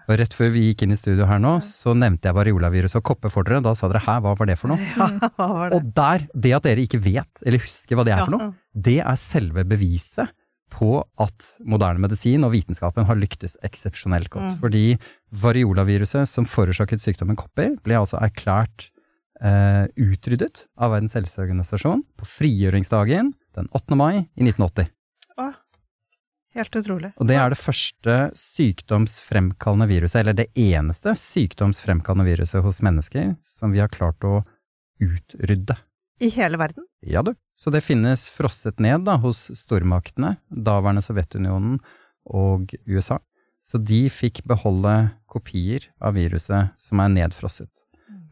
[0.05, 3.05] Og rett før vi gikk inn i studio her nå, så nevnte jeg variolaviruset og
[3.09, 3.63] kopper for dere.
[3.65, 5.77] Da sa dere 'hæ, hva var det for noe?' Ja, hva var det?
[5.77, 8.99] Og der, det at dere ikke vet eller husker hva det er for noe, det
[9.01, 10.33] er selve beviset
[10.75, 14.55] på at moderne medisin og vitenskapen har lyktes eksepsjonelt godt.
[14.55, 14.59] Mm.
[14.63, 14.85] Fordi
[15.31, 18.89] variolaviruset som forårsaket sykdommen kopper, ble altså erklært
[19.41, 23.97] eh, utryddet av Verdens helseorganisasjon på frigjøringsdagen den 8.
[23.99, 24.91] mai i 1980.
[26.55, 27.11] Helt utrolig.
[27.19, 33.75] Og det er det første sykdomsfremkallende viruset, eller det eneste sykdomsfremkallende viruset hos mennesker som
[33.75, 34.39] vi har klart å
[35.03, 35.75] utrydde.
[36.23, 36.85] I hele verden?
[37.03, 37.33] Ja du.
[37.59, 41.81] Så det finnes frosset ned da, hos stormaktene, daværende Sovjetunionen
[42.25, 43.19] og USA.
[43.65, 44.93] Så de fikk beholde
[45.31, 47.71] kopier av viruset som er nedfrosset,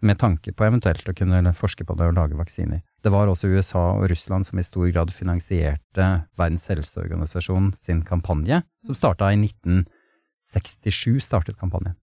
[0.03, 2.83] med tanke på eventuelt å kunne forske på det og lage vaksiner.
[3.03, 6.05] Det var også USA og Russland som i stor grad finansierte
[6.39, 11.97] Verdens helseorganisasjon sin kampanje, som starta i 1967, startet kampanjen.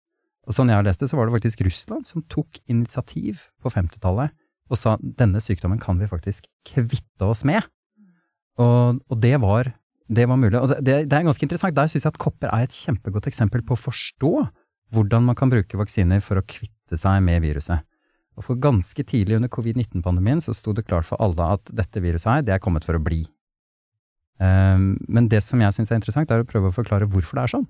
[0.48, 3.72] Og sånn jeg har lest det, så var det faktisk Russland som tok initiativ på
[3.72, 4.34] 50-tallet
[4.70, 7.64] og sa denne sykdommen kan vi faktisk kvitte oss med.
[8.60, 9.72] Og, og det, var,
[10.06, 10.58] det, var, mulig.
[10.60, 11.74] Og det, det er ganske interessant.
[11.76, 14.32] Der syns jeg at kopper er et kjempegodt eksempel på å forstå
[14.94, 17.82] hvordan man kan bruke vaksiner for å kvitte seg med viruset.
[18.40, 22.30] Og for ganske tidlig under covid-19-pandemien så sto det klart for alle at dette viruset
[22.30, 23.26] her, det er kommet for å bli.
[24.40, 27.44] Um, men det som jeg syns er interessant, er å prøve å forklare hvorfor det
[27.44, 27.66] er sånn.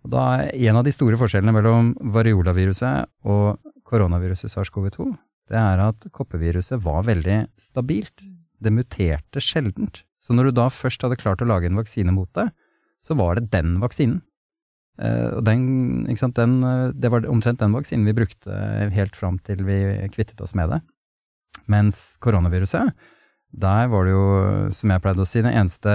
[0.00, 5.10] Og da er En av de store forskjellene mellom variolaviruset og koronaviruset SARS-CoV-2,
[5.52, 8.24] det er at koppeviruset var veldig stabilt.
[8.60, 10.00] Det muterte sjeldent.
[10.20, 12.48] Så når du da først hadde klart å lage en vaksine mot det,
[13.04, 14.22] så var det den vaksinen.
[15.00, 15.62] Uh, og den,
[16.10, 18.56] den, eh, det var omtrent den vaksinen vi brukte
[18.92, 19.78] helt fram til vi
[20.12, 20.80] kvittet oss med det.
[21.70, 22.92] Mens koronaviruset,
[23.50, 24.26] der var det jo,
[24.74, 25.94] som jeg pleide å si, det eneste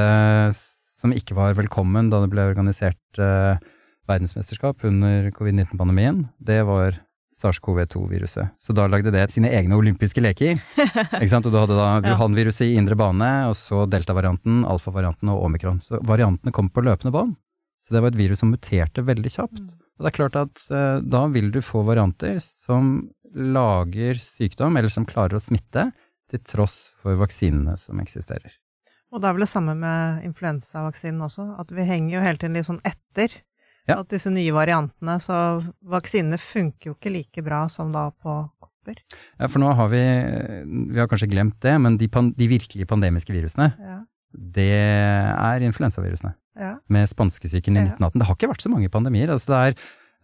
[0.56, 3.62] som ikke var velkommen da det ble organisert eh,
[4.10, 6.98] verdensmesterskap under covid-19-pandemien, det var
[7.36, 8.54] SARS-CoV-2-viruset.
[8.62, 10.62] Så da lagde det sine egne olympiske leker.
[11.20, 11.48] ikke sant?
[11.48, 15.82] Og du hadde da Wuhan-viruset i indre bane, og så delta-varianten, alfa-varianten og omikron.
[15.84, 17.36] Så variantene kom på løpende bånd.
[17.86, 19.62] Så det var et virus som muterte veldig kjapt.
[19.62, 19.74] Mm.
[19.96, 22.98] Og det er klart at eh, da vil du få varianter som
[23.36, 25.92] lager sykdom, eller som klarer å smitte,
[26.32, 28.56] til tross for vaksinene som eksisterer.
[29.14, 32.58] Og det er vel det samme med influensavaksinen også, at vi henger jo hele tiden
[32.58, 33.36] litt sånn etter.
[33.86, 34.00] Ja.
[34.00, 35.38] At disse nye variantene, så
[35.86, 38.98] vaksinene funker jo ikke like bra som da på kopper.
[39.38, 40.02] Ja, for nå har vi
[40.96, 44.02] Vi har kanskje glemt det, men de, pan, de virkelige pandemiske virusene, Ja.
[44.36, 46.34] Det er influensavirusene.
[46.60, 46.76] ja.
[46.88, 48.20] Med spanskesyken i 1918.
[48.20, 49.32] Det har ikke vært så mange pandemier.
[49.32, 49.76] altså det er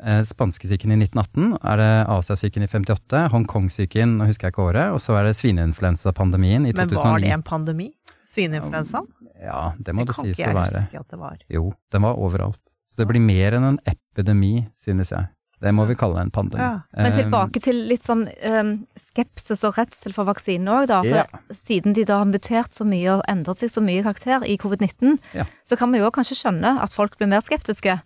[0.04, 4.92] eh, Spanskesyken i 1918, er det Asiasyken i 58, Hongkong-syken, nå husker jeg ikke året,
[4.96, 6.96] og så er det svineinfluensapandemien i 2009.
[6.96, 7.90] Men var det en pandemi?
[8.32, 9.08] Svineinfluensaen?
[9.42, 10.86] Ja, det må det kan sies ikke å være.
[10.94, 11.44] det var.
[11.50, 12.62] Jo, den var overalt.
[12.88, 15.30] Så det blir mer enn en epidemi, synes jeg.
[15.62, 16.62] Det må vi kalle en pandemi.
[16.64, 16.82] Ja.
[16.98, 21.02] Men Eh, tilbake til litt sånn um, skepsis og redsel for vaksinen òg, da.
[21.04, 21.26] For Ja.
[21.54, 25.20] siden de da har mutert så mye og endret seg så mye karakter i covid-19,
[25.38, 25.46] Ja.
[25.68, 28.02] så kan vi jo kanskje skjønne at folk blir mer skeptiske.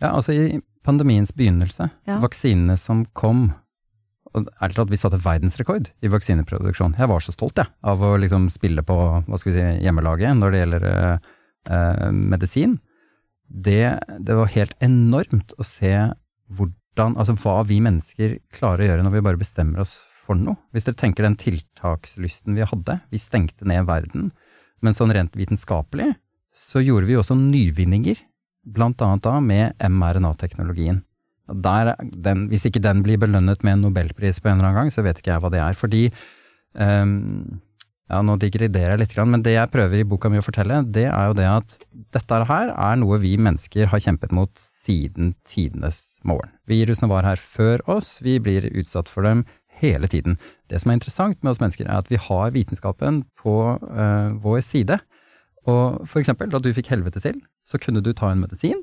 [0.00, 3.52] Ja, altså i pandemiens begynnelse, vaksinene som kom
[4.34, 6.94] og ærlig talt, vi satte verdensrekord i vaksineproduksjon.
[6.98, 10.36] Jeg var så stolt, jeg, av å liksom spille på hva skal vi si, hjemmelaget
[10.36, 11.18] når det gjelder eh,
[11.70, 12.78] eh, medisin.
[13.48, 15.94] Det, det var helt enormt å se
[16.48, 20.56] hvordan, altså hva vi mennesker klarer å gjøre når vi bare bestemmer oss for noe.
[20.72, 24.30] Hvis dere tenker den tiltakslysten vi hadde, vi stengte ned verden,
[24.84, 26.12] men sånn rent vitenskapelig
[26.54, 28.18] så gjorde vi også nyvinninger,
[28.68, 31.00] blant annet da med mRNA-teknologien.
[31.48, 35.22] Hvis ikke den blir belønnet med en nobelpris på en eller annen gang, så vet
[35.22, 35.78] ikke jeg hva det er.
[35.78, 36.02] Fordi
[36.76, 37.60] um,
[38.08, 41.06] Ja, nå digriderer jeg litt, men det jeg prøver i boka mi å fortelle, det
[41.10, 41.74] er jo det at
[42.16, 44.52] dette her er noe vi mennesker har kjempet mot
[44.88, 46.54] siden tidenes morgen.
[46.68, 49.44] Virusene var her før oss, vi blir utsatt for dem
[49.78, 50.38] hele tiden.
[50.70, 54.62] Det som er interessant med oss mennesker, er at vi har vitenskapen på uh, vår
[54.64, 54.98] side.
[55.68, 58.80] Og for eksempel, da du fikk helvetesild, så kunne du ta en medisin.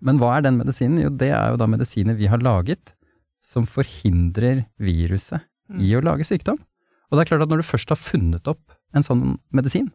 [0.00, 1.02] Men hva er den medisinen?
[1.02, 2.94] Jo, det er jo da medisiner vi har laget
[3.44, 5.42] som forhindrer viruset
[5.78, 6.58] i å lage sykdom.
[7.08, 9.90] Og det er klart at når du først har funnet opp en sånn medisin,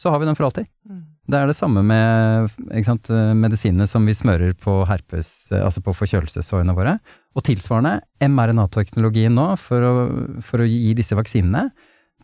[0.00, 0.66] så har vi den for alltid.
[0.90, 1.02] Mm.
[1.30, 2.50] Det er det samme med
[2.84, 6.98] sant, medisinene som vi smører på herpes, altså på forkjølelsesårene våre.
[7.34, 9.94] Og tilsvarende, mRNA-teknologien nå for å,
[10.44, 11.68] for å gi disse vaksinene,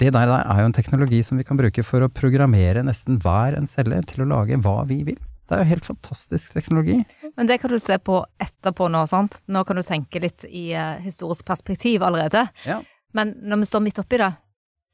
[0.00, 3.56] det der er jo en teknologi som vi kan bruke for å programmere nesten hver
[3.58, 5.18] en celle til å lage hva vi vil.
[5.50, 7.00] Det er jo helt fantastisk teknologi.
[7.34, 9.40] Men det kan du se på etterpå nå, sant.
[9.50, 12.46] Nå kan du tenke litt i eh, historisk perspektiv allerede.
[12.64, 12.78] Ja.
[13.18, 14.30] Men når vi står midt oppi det,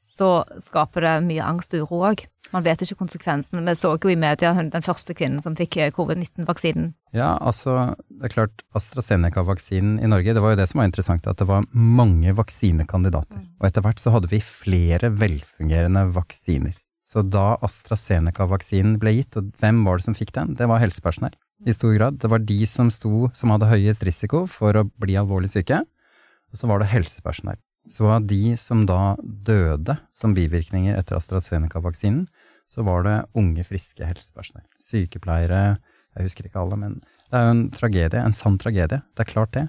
[0.01, 0.31] så
[0.65, 2.25] skaper det mye angst og uro òg.
[2.53, 3.63] Man vet ikke konsekvensen.
[3.65, 6.93] Vi så jo i media den første kvinnen som fikk eh, covid-19-vaksinen.
[7.15, 11.27] Ja, altså, det er klart, AstraZeneca-vaksinen i Norge, det var jo det som var interessant,
[11.27, 13.43] at det var mange vaksinekandidater.
[13.59, 16.77] Og etter hvert så hadde vi flere velfungerende vaksiner.
[17.07, 20.57] Så da AstraZeneca-vaksinen ble gitt, og hvem var det som fikk den?
[20.59, 22.19] Det var helsepersonell, i stor grad.
[22.19, 25.83] Det var de som sto, som hadde høyest risiko for å bli alvorlig syke,
[26.51, 27.59] og så var det helsepersonell.
[27.89, 32.25] Så av de som da døde som bivirkninger etter AstraZeneca-vaksinen,
[32.67, 34.65] så var det unge, friske helsepersonell.
[34.83, 35.77] Sykepleiere,
[36.17, 38.99] jeg husker ikke alle, men det er jo en tragedie, en sann tragedie.
[39.15, 39.67] Det er klart det.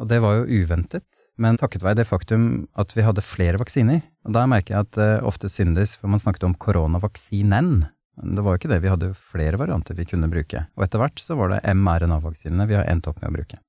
[0.00, 1.06] Og det var jo uventet,
[1.38, 4.02] men takket være det faktum at vi hadde flere vaksiner.
[4.26, 7.84] Og der merker jeg at det ofte syndes, for man snakket om koronavaksinen.
[8.18, 10.66] Men det var jo ikke det, vi hadde jo flere varianter vi kunne bruke.
[10.74, 13.60] Og etter hvert så var det mRNA-vaksinene vi har endt opp med å bruke.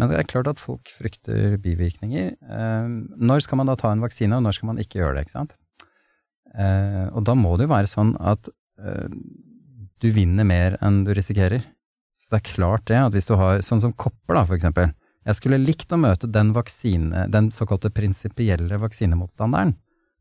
[0.00, 2.32] Men det er klart at folk frykter bivirkninger.
[2.40, 5.26] Eh, når skal man da ta en vaksine, og når skal man ikke gjøre det,
[5.26, 5.54] ikke sant?
[6.52, 8.48] Eh, og da må det jo være sånn at
[8.80, 9.12] eh,
[10.02, 11.64] du vinner mer enn du risikerer.
[12.20, 14.92] Så det er klart det at hvis du har, sånn som kopper da, for eksempel.
[15.22, 19.76] Jeg skulle likt å møte den vaksine, den såkalte prinsipielle vaksinemotstanderen,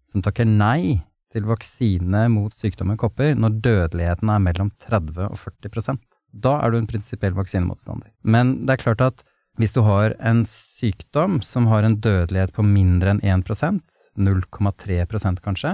[0.06, 1.02] som takker nei
[1.32, 6.02] til vaksine mot sykdommen kopper når dødeligheten er mellom 30 og 40%
[6.44, 8.12] Da er du en prinsipiell vaksinemotstander.
[8.24, 9.24] Men det er klart at
[9.60, 13.82] hvis du har en sykdom som har en dødelighet på mindre enn 1%
[14.18, 15.74] 0,3% kanskje,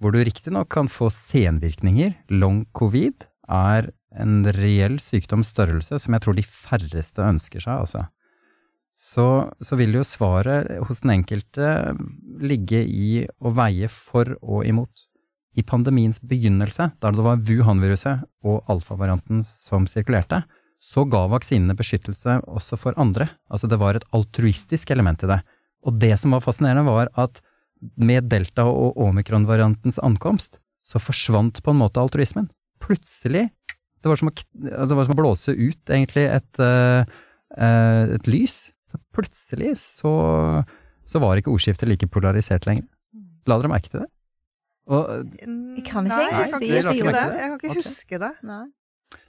[0.00, 6.36] hvor du riktignok kan få senvirkninger, long covid, er en reell sykdomsstørrelse som jeg tror
[6.36, 8.06] de færreste ønsker seg, altså.
[8.96, 9.26] Så,
[9.60, 11.96] så vil jo svaret hos den enkelte
[12.40, 15.04] ligge i å veie for og imot.
[15.56, 20.42] I pandemiens begynnelse, da det var Wuhan-viruset og alfavarianten som sirkulerte,
[20.82, 23.30] så ga vaksinene beskyttelse også for andre.
[23.50, 25.40] Altså det var et altruistisk element i det.
[25.86, 27.40] Og det som var fascinerende, var at
[27.96, 32.48] med delta- og omikron-variantens ankomst, så forsvant på en måte altruismen.
[32.82, 33.48] Plutselig.
[34.02, 34.34] Det var som å,
[34.70, 37.04] altså det var som å blåse ut, egentlig, et, uh,
[37.58, 38.58] et lys.
[38.90, 40.12] Så plutselig så,
[41.06, 42.86] så var ikke ordskiftet like polarisert lenger.
[43.46, 44.10] La dere merke til det?
[44.86, 47.12] Og, jeg kan ikke egentlig si det.
[47.12, 48.32] Jeg kan ikke huske det.
[48.46, 48.66] Nei.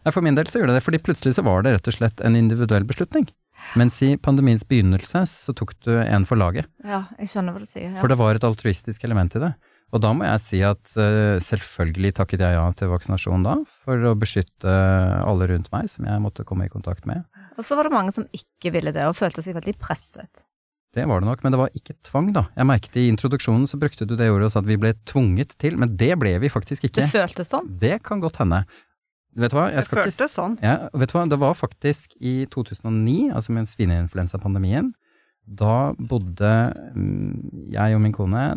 [0.07, 2.23] For min del så gjorde det det, fordi plutselig så var det rett og slett
[2.23, 3.27] en individuell beslutning.
[3.75, 6.69] Mens i pandemiens begynnelse så tok du en for laget.
[6.85, 7.89] Ja, jeg skjønner hva du sier.
[7.89, 7.97] Ja.
[7.99, 9.51] For det var et altruistisk element i det.
[9.95, 13.55] Og da må jeg si at uh, selvfølgelig takket jeg ja til vaksinasjon da,
[13.85, 14.73] for å beskytte
[15.23, 17.23] alle rundt meg som jeg måtte komme i kontakt med.
[17.57, 20.43] Og så var det mange som ikke ville det, og følte seg veldig presset.
[20.97, 22.47] Det var det nok, men det var ikke tvang, da.
[22.57, 25.53] Jeg merket i introduksjonen så brukte du det ordet og sa at vi ble tvunget
[25.61, 27.03] til, men det ble vi faktisk ikke.
[27.03, 27.67] Det føltes sånn?
[27.81, 28.63] Det kan godt hende.
[29.37, 29.67] Vet du hva?
[29.69, 30.55] Jeg det føltes sånn.
[30.65, 31.27] Ja, vet du hva?
[31.29, 34.91] Det var faktisk i 2009, altså med svineinfluensapandemien.
[35.47, 36.53] Da bodde
[36.95, 38.47] mm, jeg og min kone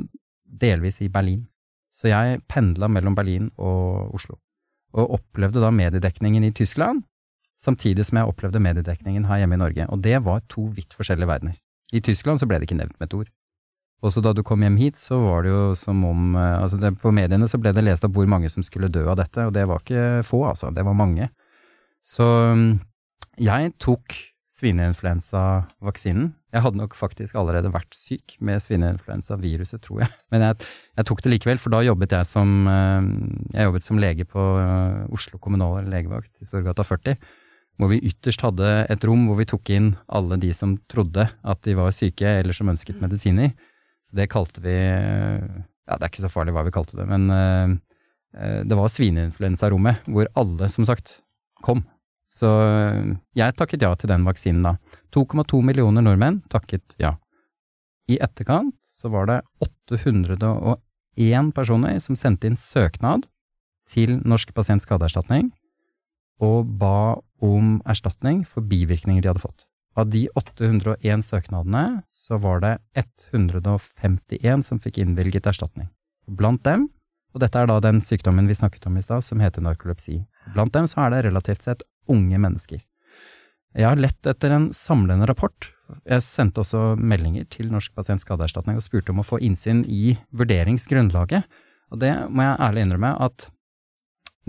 [0.44, 1.44] delvis i Berlin.
[1.94, 4.38] Så jeg pendla mellom Berlin og Oslo.
[4.96, 7.04] Og opplevde da mediedekningen i Tyskland,
[7.60, 9.86] samtidig som jeg opplevde mediedekningen her hjemme i Norge.
[9.92, 11.60] Og det var to vidt forskjellige verdener.
[11.92, 13.30] I Tyskland så ble det ikke nevnt med et ord.
[14.00, 16.94] Også da du kom hjem hit, så var det jo som om eh, altså det,
[17.02, 19.52] På mediene så ble det lest opp hvor mange som skulle dø av dette, og
[19.56, 20.72] det var ikke få, altså.
[20.72, 21.28] Det var mange.
[22.06, 22.24] Så
[22.56, 22.70] mm,
[23.44, 24.16] jeg tok
[24.50, 26.32] svineinfluensavaksinen.
[26.50, 30.10] Jeg hadde nok faktisk allerede vært syk med svineinfluensaviruset, tror jeg.
[30.34, 33.12] Men jeg, jeg, tok det likevel, for da jobbet jeg som, eh,
[33.54, 37.20] jeg jobbet som lege på eh, Oslo kommunale legevakt i Storgata 40
[37.80, 41.60] hvor vi ytterst hadde et rom hvor vi tok inn alle de som trodde at
[41.64, 43.54] de var syke eller som ønsket medisiner.
[44.10, 47.30] Så det kalte vi Ja, det er ikke så farlig hva vi kalte det, men
[47.30, 47.78] uh,
[48.66, 51.20] det var svineinfluensarommet, hvor alle, som sagt,
[51.66, 51.82] kom.
[52.30, 52.46] Så
[53.34, 54.76] jeg takket ja til den vaksinen da.
[55.14, 57.16] 2,2 millioner nordmenn takket ja.
[58.10, 63.26] I etterkant så var det 801 personer som sendte inn søknad
[63.90, 65.50] til Norsk pasient skadeerstatning
[66.40, 69.66] og ba om erstatning for bivirkninger de hadde fått.
[69.98, 75.88] Av de 801 søknadene, så var det 151 som fikk innvilget erstatning.
[76.30, 76.86] Blant dem,
[77.34, 80.20] og dette er da den sykdommen vi snakket om i stad, som heter narkolepsi,
[80.54, 82.82] blant dem så er det relativt sett unge mennesker.
[83.78, 85.68] Jeg har lett etter en samlende rapport.
[86.06, 90.16] Jeg sendte også meldinger til Norsk pasient skadeerstatning og spurte om å få innsyn i
[90.34, 91.46] vurderingsgrunnlaget,
[91.90, 93.46] og det må jeg ærlig innrømme at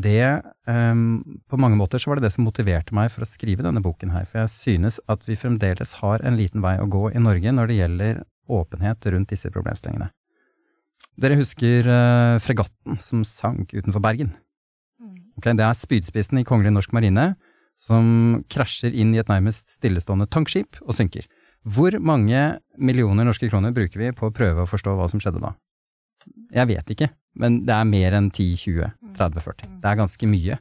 [0.04, 3.66] det um, På mange måter så var det det som motiverte meg for å skrive
[3.66, 4.28] denne boken her.
[4.30, 7.72] For jeg synes at vi fremdeles har en liten vei å gå i Norge når
[7.72, 10.10] det gjelder åpenhet rundt disse problemstillingene.
[11.22, 14.34] Dere husker uh, fregatten som sank utenfor Bergen?
[15.02, 15.32] Mm.
[15.40, 17.34] Okay, det er spydspissen i Kongelig norsk marine
[17.80, 21.26] som krasjer inn i et nærmest stillestående tankskip og synker.
[21.62, 25.42] Hvor mange millioner norske kroner bruker vi på å prøve å forstå hva som skjedde
[25.44, 25.54] da?
[26.54, 28.82] Jeg vet ikke, men det er mer enn 10-20
[29.18, 29.80] 30-40.
[29.82, 30.58] Det er ganske mye.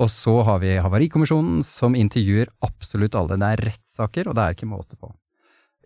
[0.00, 3.38] Og så har vi Havarikommisjonen, som intervjuer absolutt alle.
[3.40, 5.12] Det er rettssaker, og det er ikke måte på.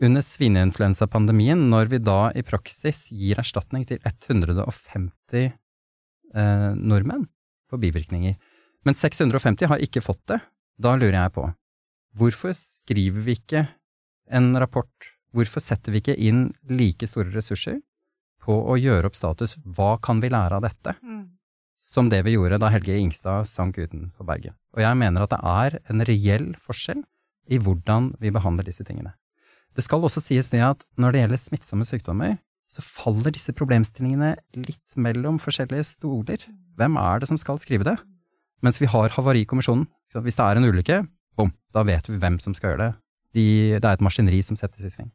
[0.06, 7.24] Under svineinfluensapandemien, når vi da i praksis gir erstatning til 150 eh, nordmenn
[7.70, 8.36] for bivirkninger,
[8.86, 10.42] men 650 har ikke fått det,
[10.78, 11.46] da lurer jeg på,
[12.16, 13.64] hvorfor skriver vi ikke
[14.36, 17.80] en rapport, hvorfor setter vi ikke inn like store ressurser
[18.44, 20.94] på å gjøre opp status, hva kan vi lære av dette?
[21.02, 21.24] Mm
[21.82, 24.56] som det vi gjorde da Helge Ingstad sank utenfor Bergen.
[24.76, 27.04] Og jeg mener at det er en reell forskjell
[27.52, 29.14] i hvordan vi behandler disse tingene.
[29.76, 34.34] Det skal også sies det at når det gjelder smittsomme sykdommer, så faller disse problemstillingene
[34.58, 36.42] litt mellom forskjellige stoler.
[36.78, 37.96] Hvem er det som skal skrive det?
[38.64, 39.86] Mens vi har Havarikommisjonen.
[40.16, 41.02] Hvis det er en ulykke,
[41.36, 42.92] bom, da vet vi hvem som skal gjøre det.
[43.36, 43.46] De,
[43.76, 45.12] det er et maskineri som settes i sving.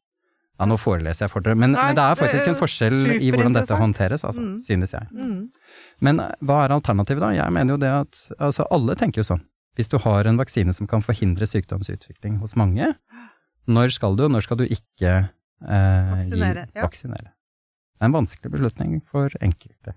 [0.61, 2.59] Ja, nå foreleser jeg for dere, men, Nei, men det er faktisk det er en
[2.59, 4.59] forskjell i hvordan dette håndteres, altså, mm.
[4.61, 5.07] synes jeg.
[5.09, 5.39] Mm.
[6.05, 7.31] Men eh, hva er alternativet da?
[7.33, 9.41] Jeg mener jo det at altså, alle tenker jo sånn.
[9.79, 12.91] Hvis du har en vaksine som kan forhindre sykdomsutvikling hos mange,
[13.71, 16.87] når skal du, og når skal du ikke eh, vaksinere, gi, ja.
[16.91, 19.95] Det er en vanskelig beslutning for enkelte.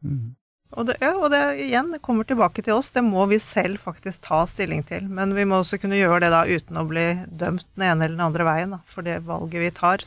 [0.00, 0.36] Mm.
[0.78, 2.92] Og det, ja, og det igjen kommer tilbake til oss.
[2.94, 5.08] Det må vi selv faktisk ta stilling til.
[5.10, 8.16] Men vi må også kunne gjøre det da uten å bli dømt den ene eller
[8.16, 10.06] den andre veien da, for det valget vi tar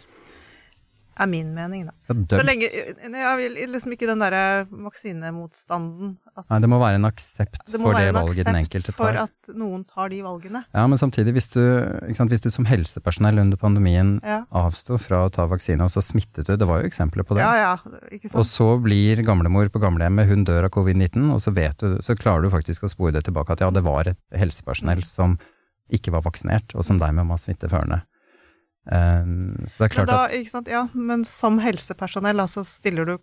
[1.14, 1.94] er min mening, da.
[2.10, 6.16] Så lenge Jeg vil liksom ikke den derre vaksinemotstanden
[6.50, 8.98] Nei, det må være en aksept det for det valget den enkelte tar.
[8.98, 10.64] For at noen tar de valgene.
[10.74, 11.62] Ja, men samtidig, hvis du,
[12.18, 14.40] sant, hvis du som helsepersonell under pandemien ja.
[14.50, 17.46] avsto fra å ta vaksine, og så smittet du, det var jo eksempler på det.
[17.46, 18.32] Ja, ja.
[18.34, 22.18] Og så blir gamlemor på gamlehjemmet, hun dør av covid-19, og så vet du, så
[22.18, 25.38] klarer du faktisk å spore det tilbake at ja, det var et helsepersonell som
[25.94, 28.02] ikke var vaksinert, og som dermed var smitteførende.
[28.84, 30.68] Um, så det er klart da, at?
[30.68, 33.18] Ja, men som helsepersonell så altså, stiller du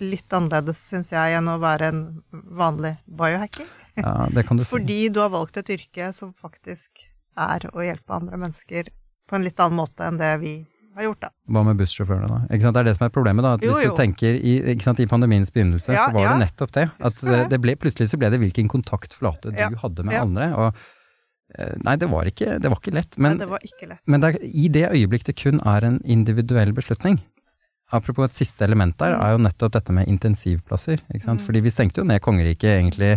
[0.00, 3.68] litt annerledes, syns jeg, enn å være en vanlig biohacker.
[3.98, 4.72] Ja, det kan du si.
[4.72, 7.08] Fordi du har valgt et yrke som faktisk
[7.40, 8.90] er å hjelpe andre mennesker
[9.28, 10.54] på en litt annen måte enn det vi
[10.96, 11.30] har gjort, da.
[11.54, 12.38] Hva med bussjåførene, da?
[12.48, 12.76] Ikke sant?
[12.76, 13.52] Det er det som er problemet, da.
[13.58, 13.92] At jo, hvis jo.
[13.92, 16.32] du tenker i, ikke sant, i pandemiens begynnelse, ja, så var ja.
[16.32, 16.86] det nettopp det.
[17.10, 17.20] At
[17.52, 20.50] det ble, plutselig så ble det hvilken kontaktflate du hadde med andre.
[20.54, 20.82] og
[21.86, 23.18] nei, det var ikke, det var ikke lett.
[23.18, 24.02] Men, Nei, det var ikke lett.
[24.06, 27.20] men det er, i det øyeblikk det kun er en individuell beslutning
[27.90, 29.22] Apropos et siste element der, mm.
[29.24, 31.00] er jo nettopp dette med intensivplasser.
[31.10, 31.40] ikke sant?
[31.42, 31.46] Mm.
[31.48, 33.16] Fordi vi stengte jo ned kongeriket egentlig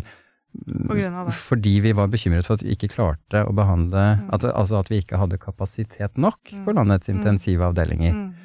[1.34, 4.27] fordi vi var bekymret for at vi ikke klarte å behandle mm.
[4.36, 6.63] at, Altså at vi ikke hadde kapasitet nok mm.
[6.65, 7.15] for landets mm.
[7.17, 8.13] intensivavdelinger.
[8.13, 8.42] Mm.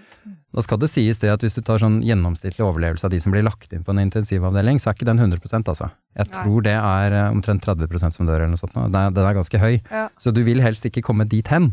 [0.58, 3.30] Da skal det sies det at hvis du tar sånn gjennomsnittlig overlevelse av de som
[3.30, 5.86] blir lagt inn på en intensivavdeling, så er ikke den 100% altså.
[6.18, 7.86] Jeg tror det er eh, omtrent 30
[8.16, 8.74] som dør eller noe sånt.
[8.74, 9.76] Den er, den er ganske høy.
[9.86, 10.08] Ja.
[10.18, 11.70] Så du vil helst ikke komme dit hen.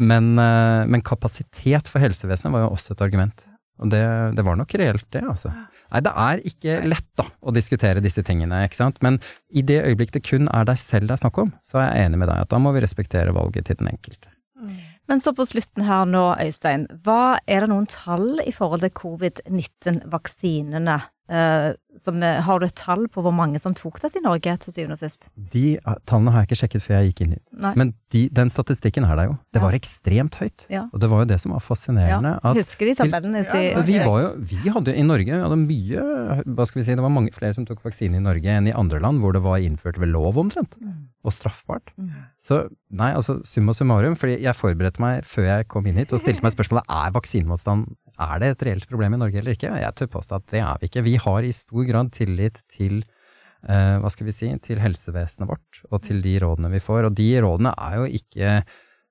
[0.00, 3.44] Men, eh, men, kapasitet for helsevesenet var jo også et argument.
[3.84, 4.00] Og det,
[4.38, 5.52] det var nok reelt, det, altså.
[5.92, 9.04] Nei, det er ikke lett da, å diskutere disse tingene, ikke sant.
[9.04, 9.20] Men
[9.52, 12.08] i det øyeblikk det kun er deg selv det er snakk om, så er jeg
[12.08, 14.32] enig med deg at da må vi respektere valget til den enkelte.
[14.64, 14.78] Mm.
[15.10, 16.86] Men så på slutten her nå, Øystein.
[17.04, 20.98] Hva er det noen tall i forhold til covid-19-vaksinene?
[21.24, 24.74] Uh, som, har du et tall på hvor mange som tok dette i Norge til
[24.74, 25.30] syvende og sist?
[25.54, 27.44] De tallene har jeg ikke sjekket før jeg gikk inn hit.
[27.78, 29.36] Men de, den statistikken er der jo.
[29.54, 29.64] Det ja.
[29.64, 30.66] var ekstremt høyt.
[30.72, 30.84] Ja.
[30.90, 32.34] Og det var jo det som var fascinerende.
[32.42, 32.52] Ja.
[32.58, 36.04] Husker de tabellen ute i vi, var jo, vi hadde i Norge hadde mye
[36.44, 38.76] Hva skal vi si, det var mange flere som tok vaksine i Norge enn i
[38.76, 40.76] andre land hvor det var innført ved lov omtrent.
[40.82, 41.08] Mm.
[41.24, 41.94] Og straffbart.
[41.96, 42.12] Mm.
[42.36, 46.20] Så nei, altså summa summarum, fordi jeg forberedte meg før jeg kom inn hit og
[46.20, 49.72] stilte meg spørsmålet er vaksinemotstand er det et reelt problem i Norge eller ikke?
[49.82, 51.04] Jeg tør påstå at det er vi ikke.
[51.06, 55.84] Vi har i stor grad tillit til eh, hva skal vi si, til helsevesenet vårt
[55.90, 57.08] og til de rådene vi får.
[57.08, 58.56] Og de rådene er jo ikke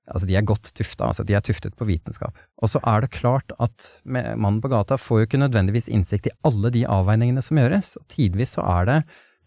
[0.03, 2.35] Altså, de er godt tufta, altså de er tuftet på vitenskap.
[2.59, 6.33] Og så er det klart at mannen på gata får jo ikke nødvendigvis innsikt i
[6.43, 8.97] alle de avveiningene som gjøres, og tidvis så er det,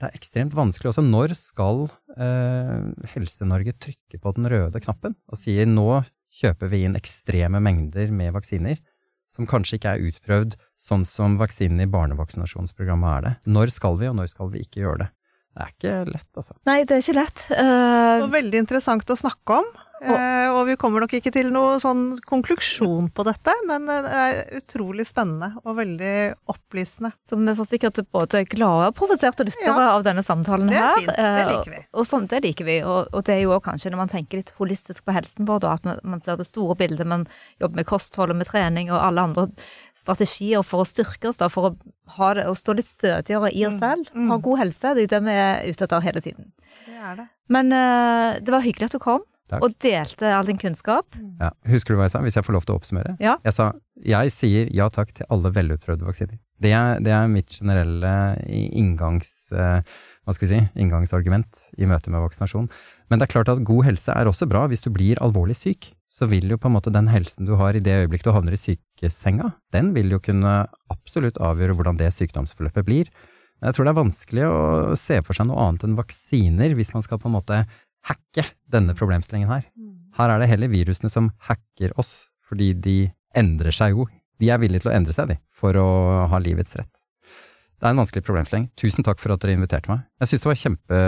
[0.00, 1.04] det er ekstremt vanskelig også.
[1.04, 1.84] Når skal
[2.16, 6.00] eh, Helse-Norge trykke på den røde knappen og si nå
[6.40, 8.80] kjøper vi inn ekstreme mengder med vaksiner?
[9.32, 13.34] Som kanskje ikke er utprøvd sånn som vaksinen i barnevaksinasjonsprogrammet er det.
[13.56, 15.08] Når skal vi, og når skal vi ikke gjøre det?
[15.56, 16.54] Det er ikke lett, altså.
[16.68, 17.42] Nei, det er ikke lett.
[17.48, 17.56] Uh...
[17.56, 19.70] Det var veldig interessant å snakke om.
[20.04, 24.40] Eh, og vi kommer nok ikke til noe sånn konklusjon på dette, men det er
[24.58, 26.16] utrolig spennende og veldig
[26.52, 27.14] opplysende.
[27.24, 29.94] Så vi får sikkert både glade og provoserte lyttere ja.
[29.94, 31.00] av denne samtalen her.
[31.00, 31.80] Det er fint, det liker vi.
[31.80, 32.78] Eh, og, sånn, det liker vi.
[32.84, 35.76] Og, og, det er jo kanskje når man tenker litt holistisk på helsen vår, da,
[35.78, 37.24] at man ser det store bildet, man
[37.62, 39.46] jobber med kosthold og med trening og alle andre
[39.96, 43.64] strategier for å styrke oss, da, for å, ha det, å stå litt stødigere i
[43.68, 43.80] oss mm.
[43.80, 44.12] selv.
[44.12, 44.28] Mm.
[44.34, 46.52] Ha god helse, det er jo det vi er ute etter hele tiden.
[46.84, 47.26] Det er det.
[47.52, 49.24] Men uh, det var hyggelig at du kom.
[49.46, 49.62] Takk.
[49.62, 51.14] og delte all din kunnskap.
[51.38, 51.52] Ja.
[51.70, 53.14] Husker du hva jeg sa, hvis jeg får lov til å oppsummere?
[53.22, 53.36] Ja.
[53.46, 53.70] Jeg sa
[54.06, 56.36] jeg sier ja takk til alle velutprøvde vaksiner.
[56.60, 58.12] Det er, det er mitt generelle
[58.48, 59.84] inngangs, uh,
[60.24, 62.68] hva skal vi si, inngangsargument i møte med vaksinasjon.
[63.10, 64.64] Men det er klart at god helse er også bra.
[64.70, 67.76] Hvis du blir alvorlig syk, så vil jo på en måte den helsen du har
[67.76, 70.58] i det øyeblikk du havner i sykesenga, den vil jo kunne
[70.92, 73.10] absolutt avgjøre hvordan det sykdomsforløpet blir.
[73.64, 77.04] Jeg tror det er vanskelig å se for seg noe annet enn vaksiner hvis man
[77.04, 77.62] skal på en måte
[78.10, 79.66] hacke denne problemstillingen her.
[79.76, 79.94] Mm.
[80.16, 82.98] Her er det heller virusene som hacker oss, fordi de
[83.36, 84.06] endrer seg jo.
[84.40, 85.88] De er villige til å endre seg, de, for å
[86.30, 86.92] ha livets rett.
[87.76, 88.70] Det er en vanskelig problemstilling.
[88.80, 90.06] Tusen takk for at dere inviterte meg.
[90.22, 91.00] Jeg syns det var kjempe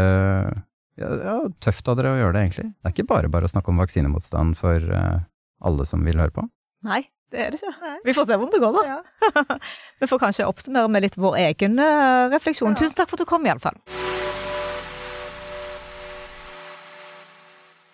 [0.98, 2.66] ja, ja, tøft av dere å gjøre det, egentlig.
[2.74, 5.22] Det er ikke bare bare å snakke om vaksinemotstand for uh,
[5.64, 6.44] alle som vil høre på.
[6.88, 7.94] Nei, det er det ikke.
[8.04, 8.98] Vi får se hvordan det går, da.
[8.98, 9.58] Ja.
[10.02, 12.74] Vi får kanskje oppsummere med litt vår egen uh, refleksjon.
[12.76, 12.82] Ja.
[12.84, 13.80] Tusen takk for at du kom, iallfall.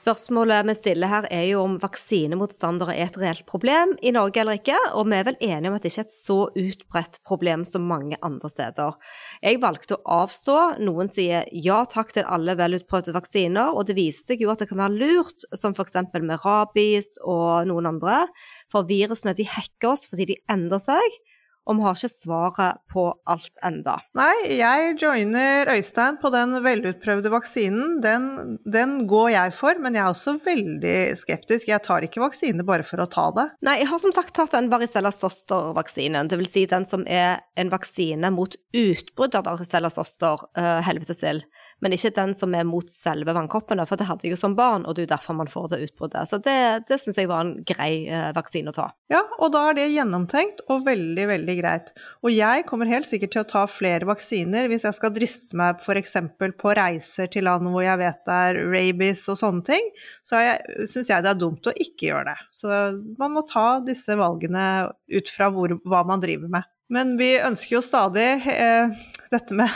[0.05, 4.59] Spørsmålet vi stiller her er jo om vaksinemotstandere er et reelt problem i Norge eller
[4.59, 7.62] ikke, og vi er vel enige om at det ikke er et så utbredt problem
[7.64, 8.98] som mange andre steder.
[9.40, 10.59] Jeg valgte å avstå.
[10.84, 14.68] Noen sier ja takk til alle velutprøvde vaksiner, og det viser seg jo at det
[14.68, 15.96] kan være lurt, som f.eks.
[16.20, 18.26] med rabies og noen andre,
[18.68, 21.16] for virusene de hacker oss fordi de endrer seg.
[21.65, 23.97] Og vi har ikke svaret på alt enda.
[24.19, 27.99] Nei, jeg joiner Øystein på den velutprøvde vaksinen.
[28.05, 31.71] Den, den går jeg for, men jeg er også veldig skeptisk.
[31.71, 33.47] Jeg tar ikke vaksine bare for å ta det.
[33.65, 36.29] Nei, jeg har som sagt tatt den varicella zoster-vaksinen.
[36.29, 36.53] Dvs.
[36.55, 41.49] Si den som er en vaksine mot utbrudd av varicella zoster, uh, helvetesild.
[41.85, 44.87] Men ikke den som er mot selve vannkoppene, for det hadde jeg jo som barn,
[44.89, 46.30] og det er jo derfor man får det utbruddet.
[46.30, 46.57] Så det,
[46.89, 48.87] det syns jeg var en grei uh, vaksine å ta.
[49.12, 51.93] Ja, og da er det gjennomtenkt og veldig, veldig greit.
[52.24, 55.85] Og jeg kommer helt sikkert til å ta flere vaksiner hvis jeg skal driste meg
[55.85, 56.16] f.eks.
[56.57, 59.93] på reiser til land hvor jeg vet det er rabies og sånne ting.
[60.24, 60.41] Så
[60.89, 62.49] syns jeg det er dumt å ikke gjøre det.
[62.57, 62.72] Så
[63.20, 66.70] man må ta disse valgene ut fra hvor, hva man driver med.
[66.93, 68.93] Men vi ønsker jo stadig eh,
[69.32, 69.72] dette med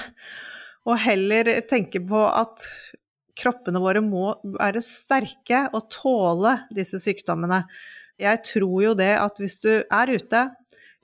[0.89, 2.65] å heller tenke på at
[3.39, 7.63] kroppene våre må være sterke og tåle disse sykdommene.
[8.19, 10.49] Jeg tror jo det at hvis du er ute,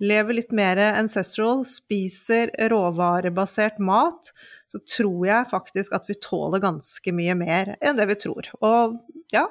[0.03, 4.32] lever litt mer ancestral, spiser råvarebasert mat,
[4.66, 8.51] så tror jeg faktisk at vi tåler ganske mye mer enn det vi tror.
[8.66, 8.99] Og
[9.35, 9.47] ja,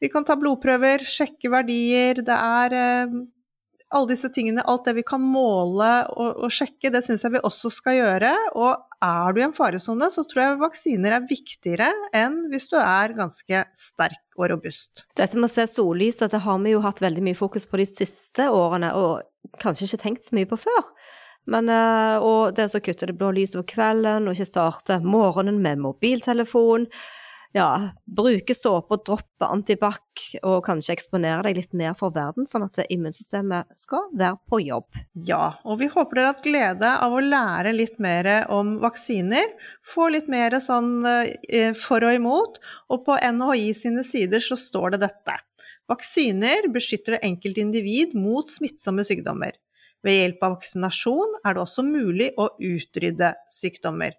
[0.00, 3.18] vi kan ta blodprøver, sjekke verdier, det er eh,
[3.92, 7.44] alle disse tingene, alt det vi kan måle og, og sjekke, det syns jeg vi
[7.44, 8.32] også skal gjøre.
[8.56, 12.76] Og er du i en faresone, så tror jeg vaksiner er viktigere enn hvis du
[12.80, 15.04] er ganske sterk og robust.
[15.18, 17.88] Dette med å se sollys, det har vi jo hatt veldig mye fokus på de
[17.88, 20.94] siste årene, og kanskje ikke tenkt så mye på før.
[21.50, 25.58] Men, eh, og det å kutte det blå lyset på kvelden, og ikke starte morgenen
[25.62, 26.86] med mobiltelefon
[27.52, 30.00] ja, bruke såpe og droppe antibac,
[30.40, 35.00] og kanskje eksponere deg litt mer for verden, sånn at immunsystemet skal være på jobb.
[35.28, 39.52] Ja, og vi håper dere har hatt glede av å lære litt mer om vaksiner.
[39.84, 44.96] Få litt mer sånn eh, for og imot, og på NHI sine sider så står
[44.96, 45.36] det dette.
[45.92, 49.58] Vaksiner beskytter det individ mot smittsomme sykdommer.
[50.02, 54.16] Ved hjelp av vaksinasjon er det også mulig å utrydde sykdommer.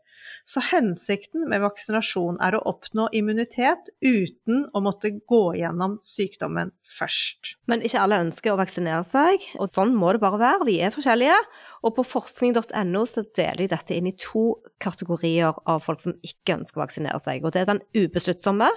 [0.49, 7.55] Så hensikten med vaksinasjon er å oppnå immunitet uten å måtte gå gjennom sykdommen først.
[7.71, 10.67] Men ikke alle ønsker å vaksinere seg, og sånn må det bare være.
[10.69, 11.39] Vi er forskjellige.
[11.83, 14.53] Og på forskning.no så deler de dette inn i to
[14.83, 17.43] kategorier av folk som ikke ønsker å vaksinere seg.
[17.43, 18.69] Og det er den ubesluttsomme,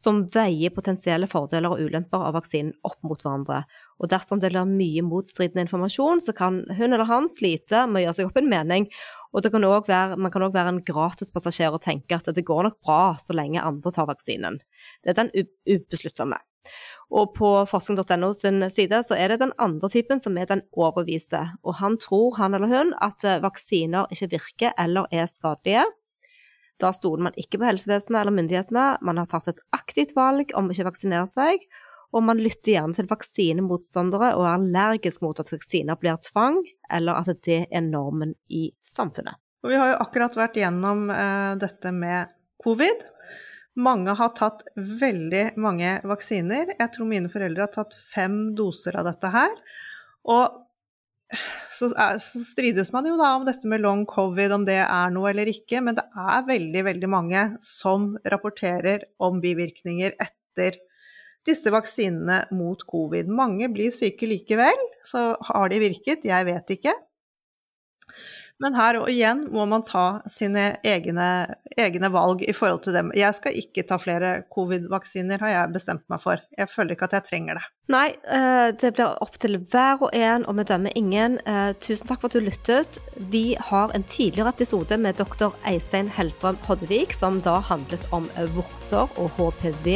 [0.00, 3.64] som veier potensielle fordeler og ulemper av vaksinen opp mot hverandre.
[4.00, 8.04] Og dersom det blir mye motstridende informasjon, så kan hun eller han slite med å
[8.06, 8.88] gjøre seg opp en mening
[9.32, 12.78] og kan være, man kan òg være en gratispassasjer og tenke at det går nok
[12.82, 14.58] bra så lenge andre tar vaksinen.
[15.04, 15.30] Det er den
[15.68, 16.40] ubesluttsomme.
[17.10, 21.40] Og på forskning.no sin side så er det den andre typen som er den overbeviste.
[21.62, 25.86] Og han tror, han eller hun, at eh, vaksiner ikke virker eller er skadelige.
[26.80, 30.70] Da stoler man ikke på helsevesenet eller myndighetene, man har tatt et aktivt valg om
[30.72, 31.66] ikke å vaksinere seg,
[32.10, 36.58] og man lytter gjerne til vaksinemotstandere og er allergisk mot at vaksiner blir tvang,
[36.90, 39.38] eller at det er normen i samfunnet.
[39.66, 42.32] Vi har jo akkurat vært gjennom eh, dette med
[42.64, 43.04] covid.
[43.80, 46.74] Mange har tatt veldig mange vaksiner.
[46.78, 49.54] Jeg tror mine foreldre har tatt fem doser av dette her.
[50.32, 50.58] Og
[51.70, 55.12] så, er, så, strides man jo da om dette med long covid, om det er
[55.14, 55.84] noe eller ikke.
[55.84, 60.80] Men det er veldig, veldig mange som rapporterer om bivirkninger etter
[61.48, 63.30] disse vaksinene mot covid.
[63.30, 66.26] Mange blir syke likevel, så har de virket?
[66.28, 66.96] Jeg vet ikke.
[68.60, 71.26] Men her og igjen må man ta sine egne,
[71.80, 73.12] egne, valg i forhold til dem.
[73.16, 76.42] Jeg skal ikke ta flere covid-vaksiner, har jeg bestemt meg for.
[76.58, 77.62] Jeg føler ikke at jeg trenger det.
[77.90, 81.38] Nei, eh, det blir opp til hver og en, og vi dømmer ingen.
[81.48, 83.00] Eh, tusen takk for at du lyttet.
[83.32, 88.28] Vi har en tidligere episode med doktor Eistein Hellstrøm Hoddevik, som da handlet om
[88.58, 89.88] vorter og HPV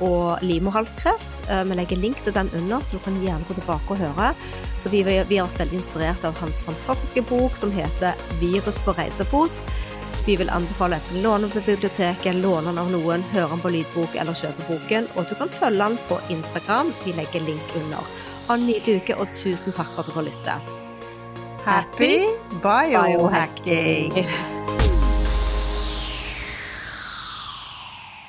[0.00, 1.44] og livmorhalskreft.
[1.50, 4.32] Eh, vi legger link til den under, så du kan gjerne gå tilbake og høre.
[4.82, 8.96] Fordi vi, vi har vært veldig inspirert av hans fantastiske bok som heter 'Virus på
[8.96, 9.62] reisefot'.
[10.26, 14.14] Vi vil anbefale enten låne på biblioteket, låne den av noen, høre den på lydbok
[14.20, 15.08] eller kjøpe boken.
[15.16, 16.92] Og du kan følge den på Instagram.
[17.04, 18.04] Vi legger link under.
[18.48, 20.70] Ha en nydelig uke, og tusen takk for at dere lytter.
[21.64, 22.26] Happy
[22.62, 24.59] biohacking!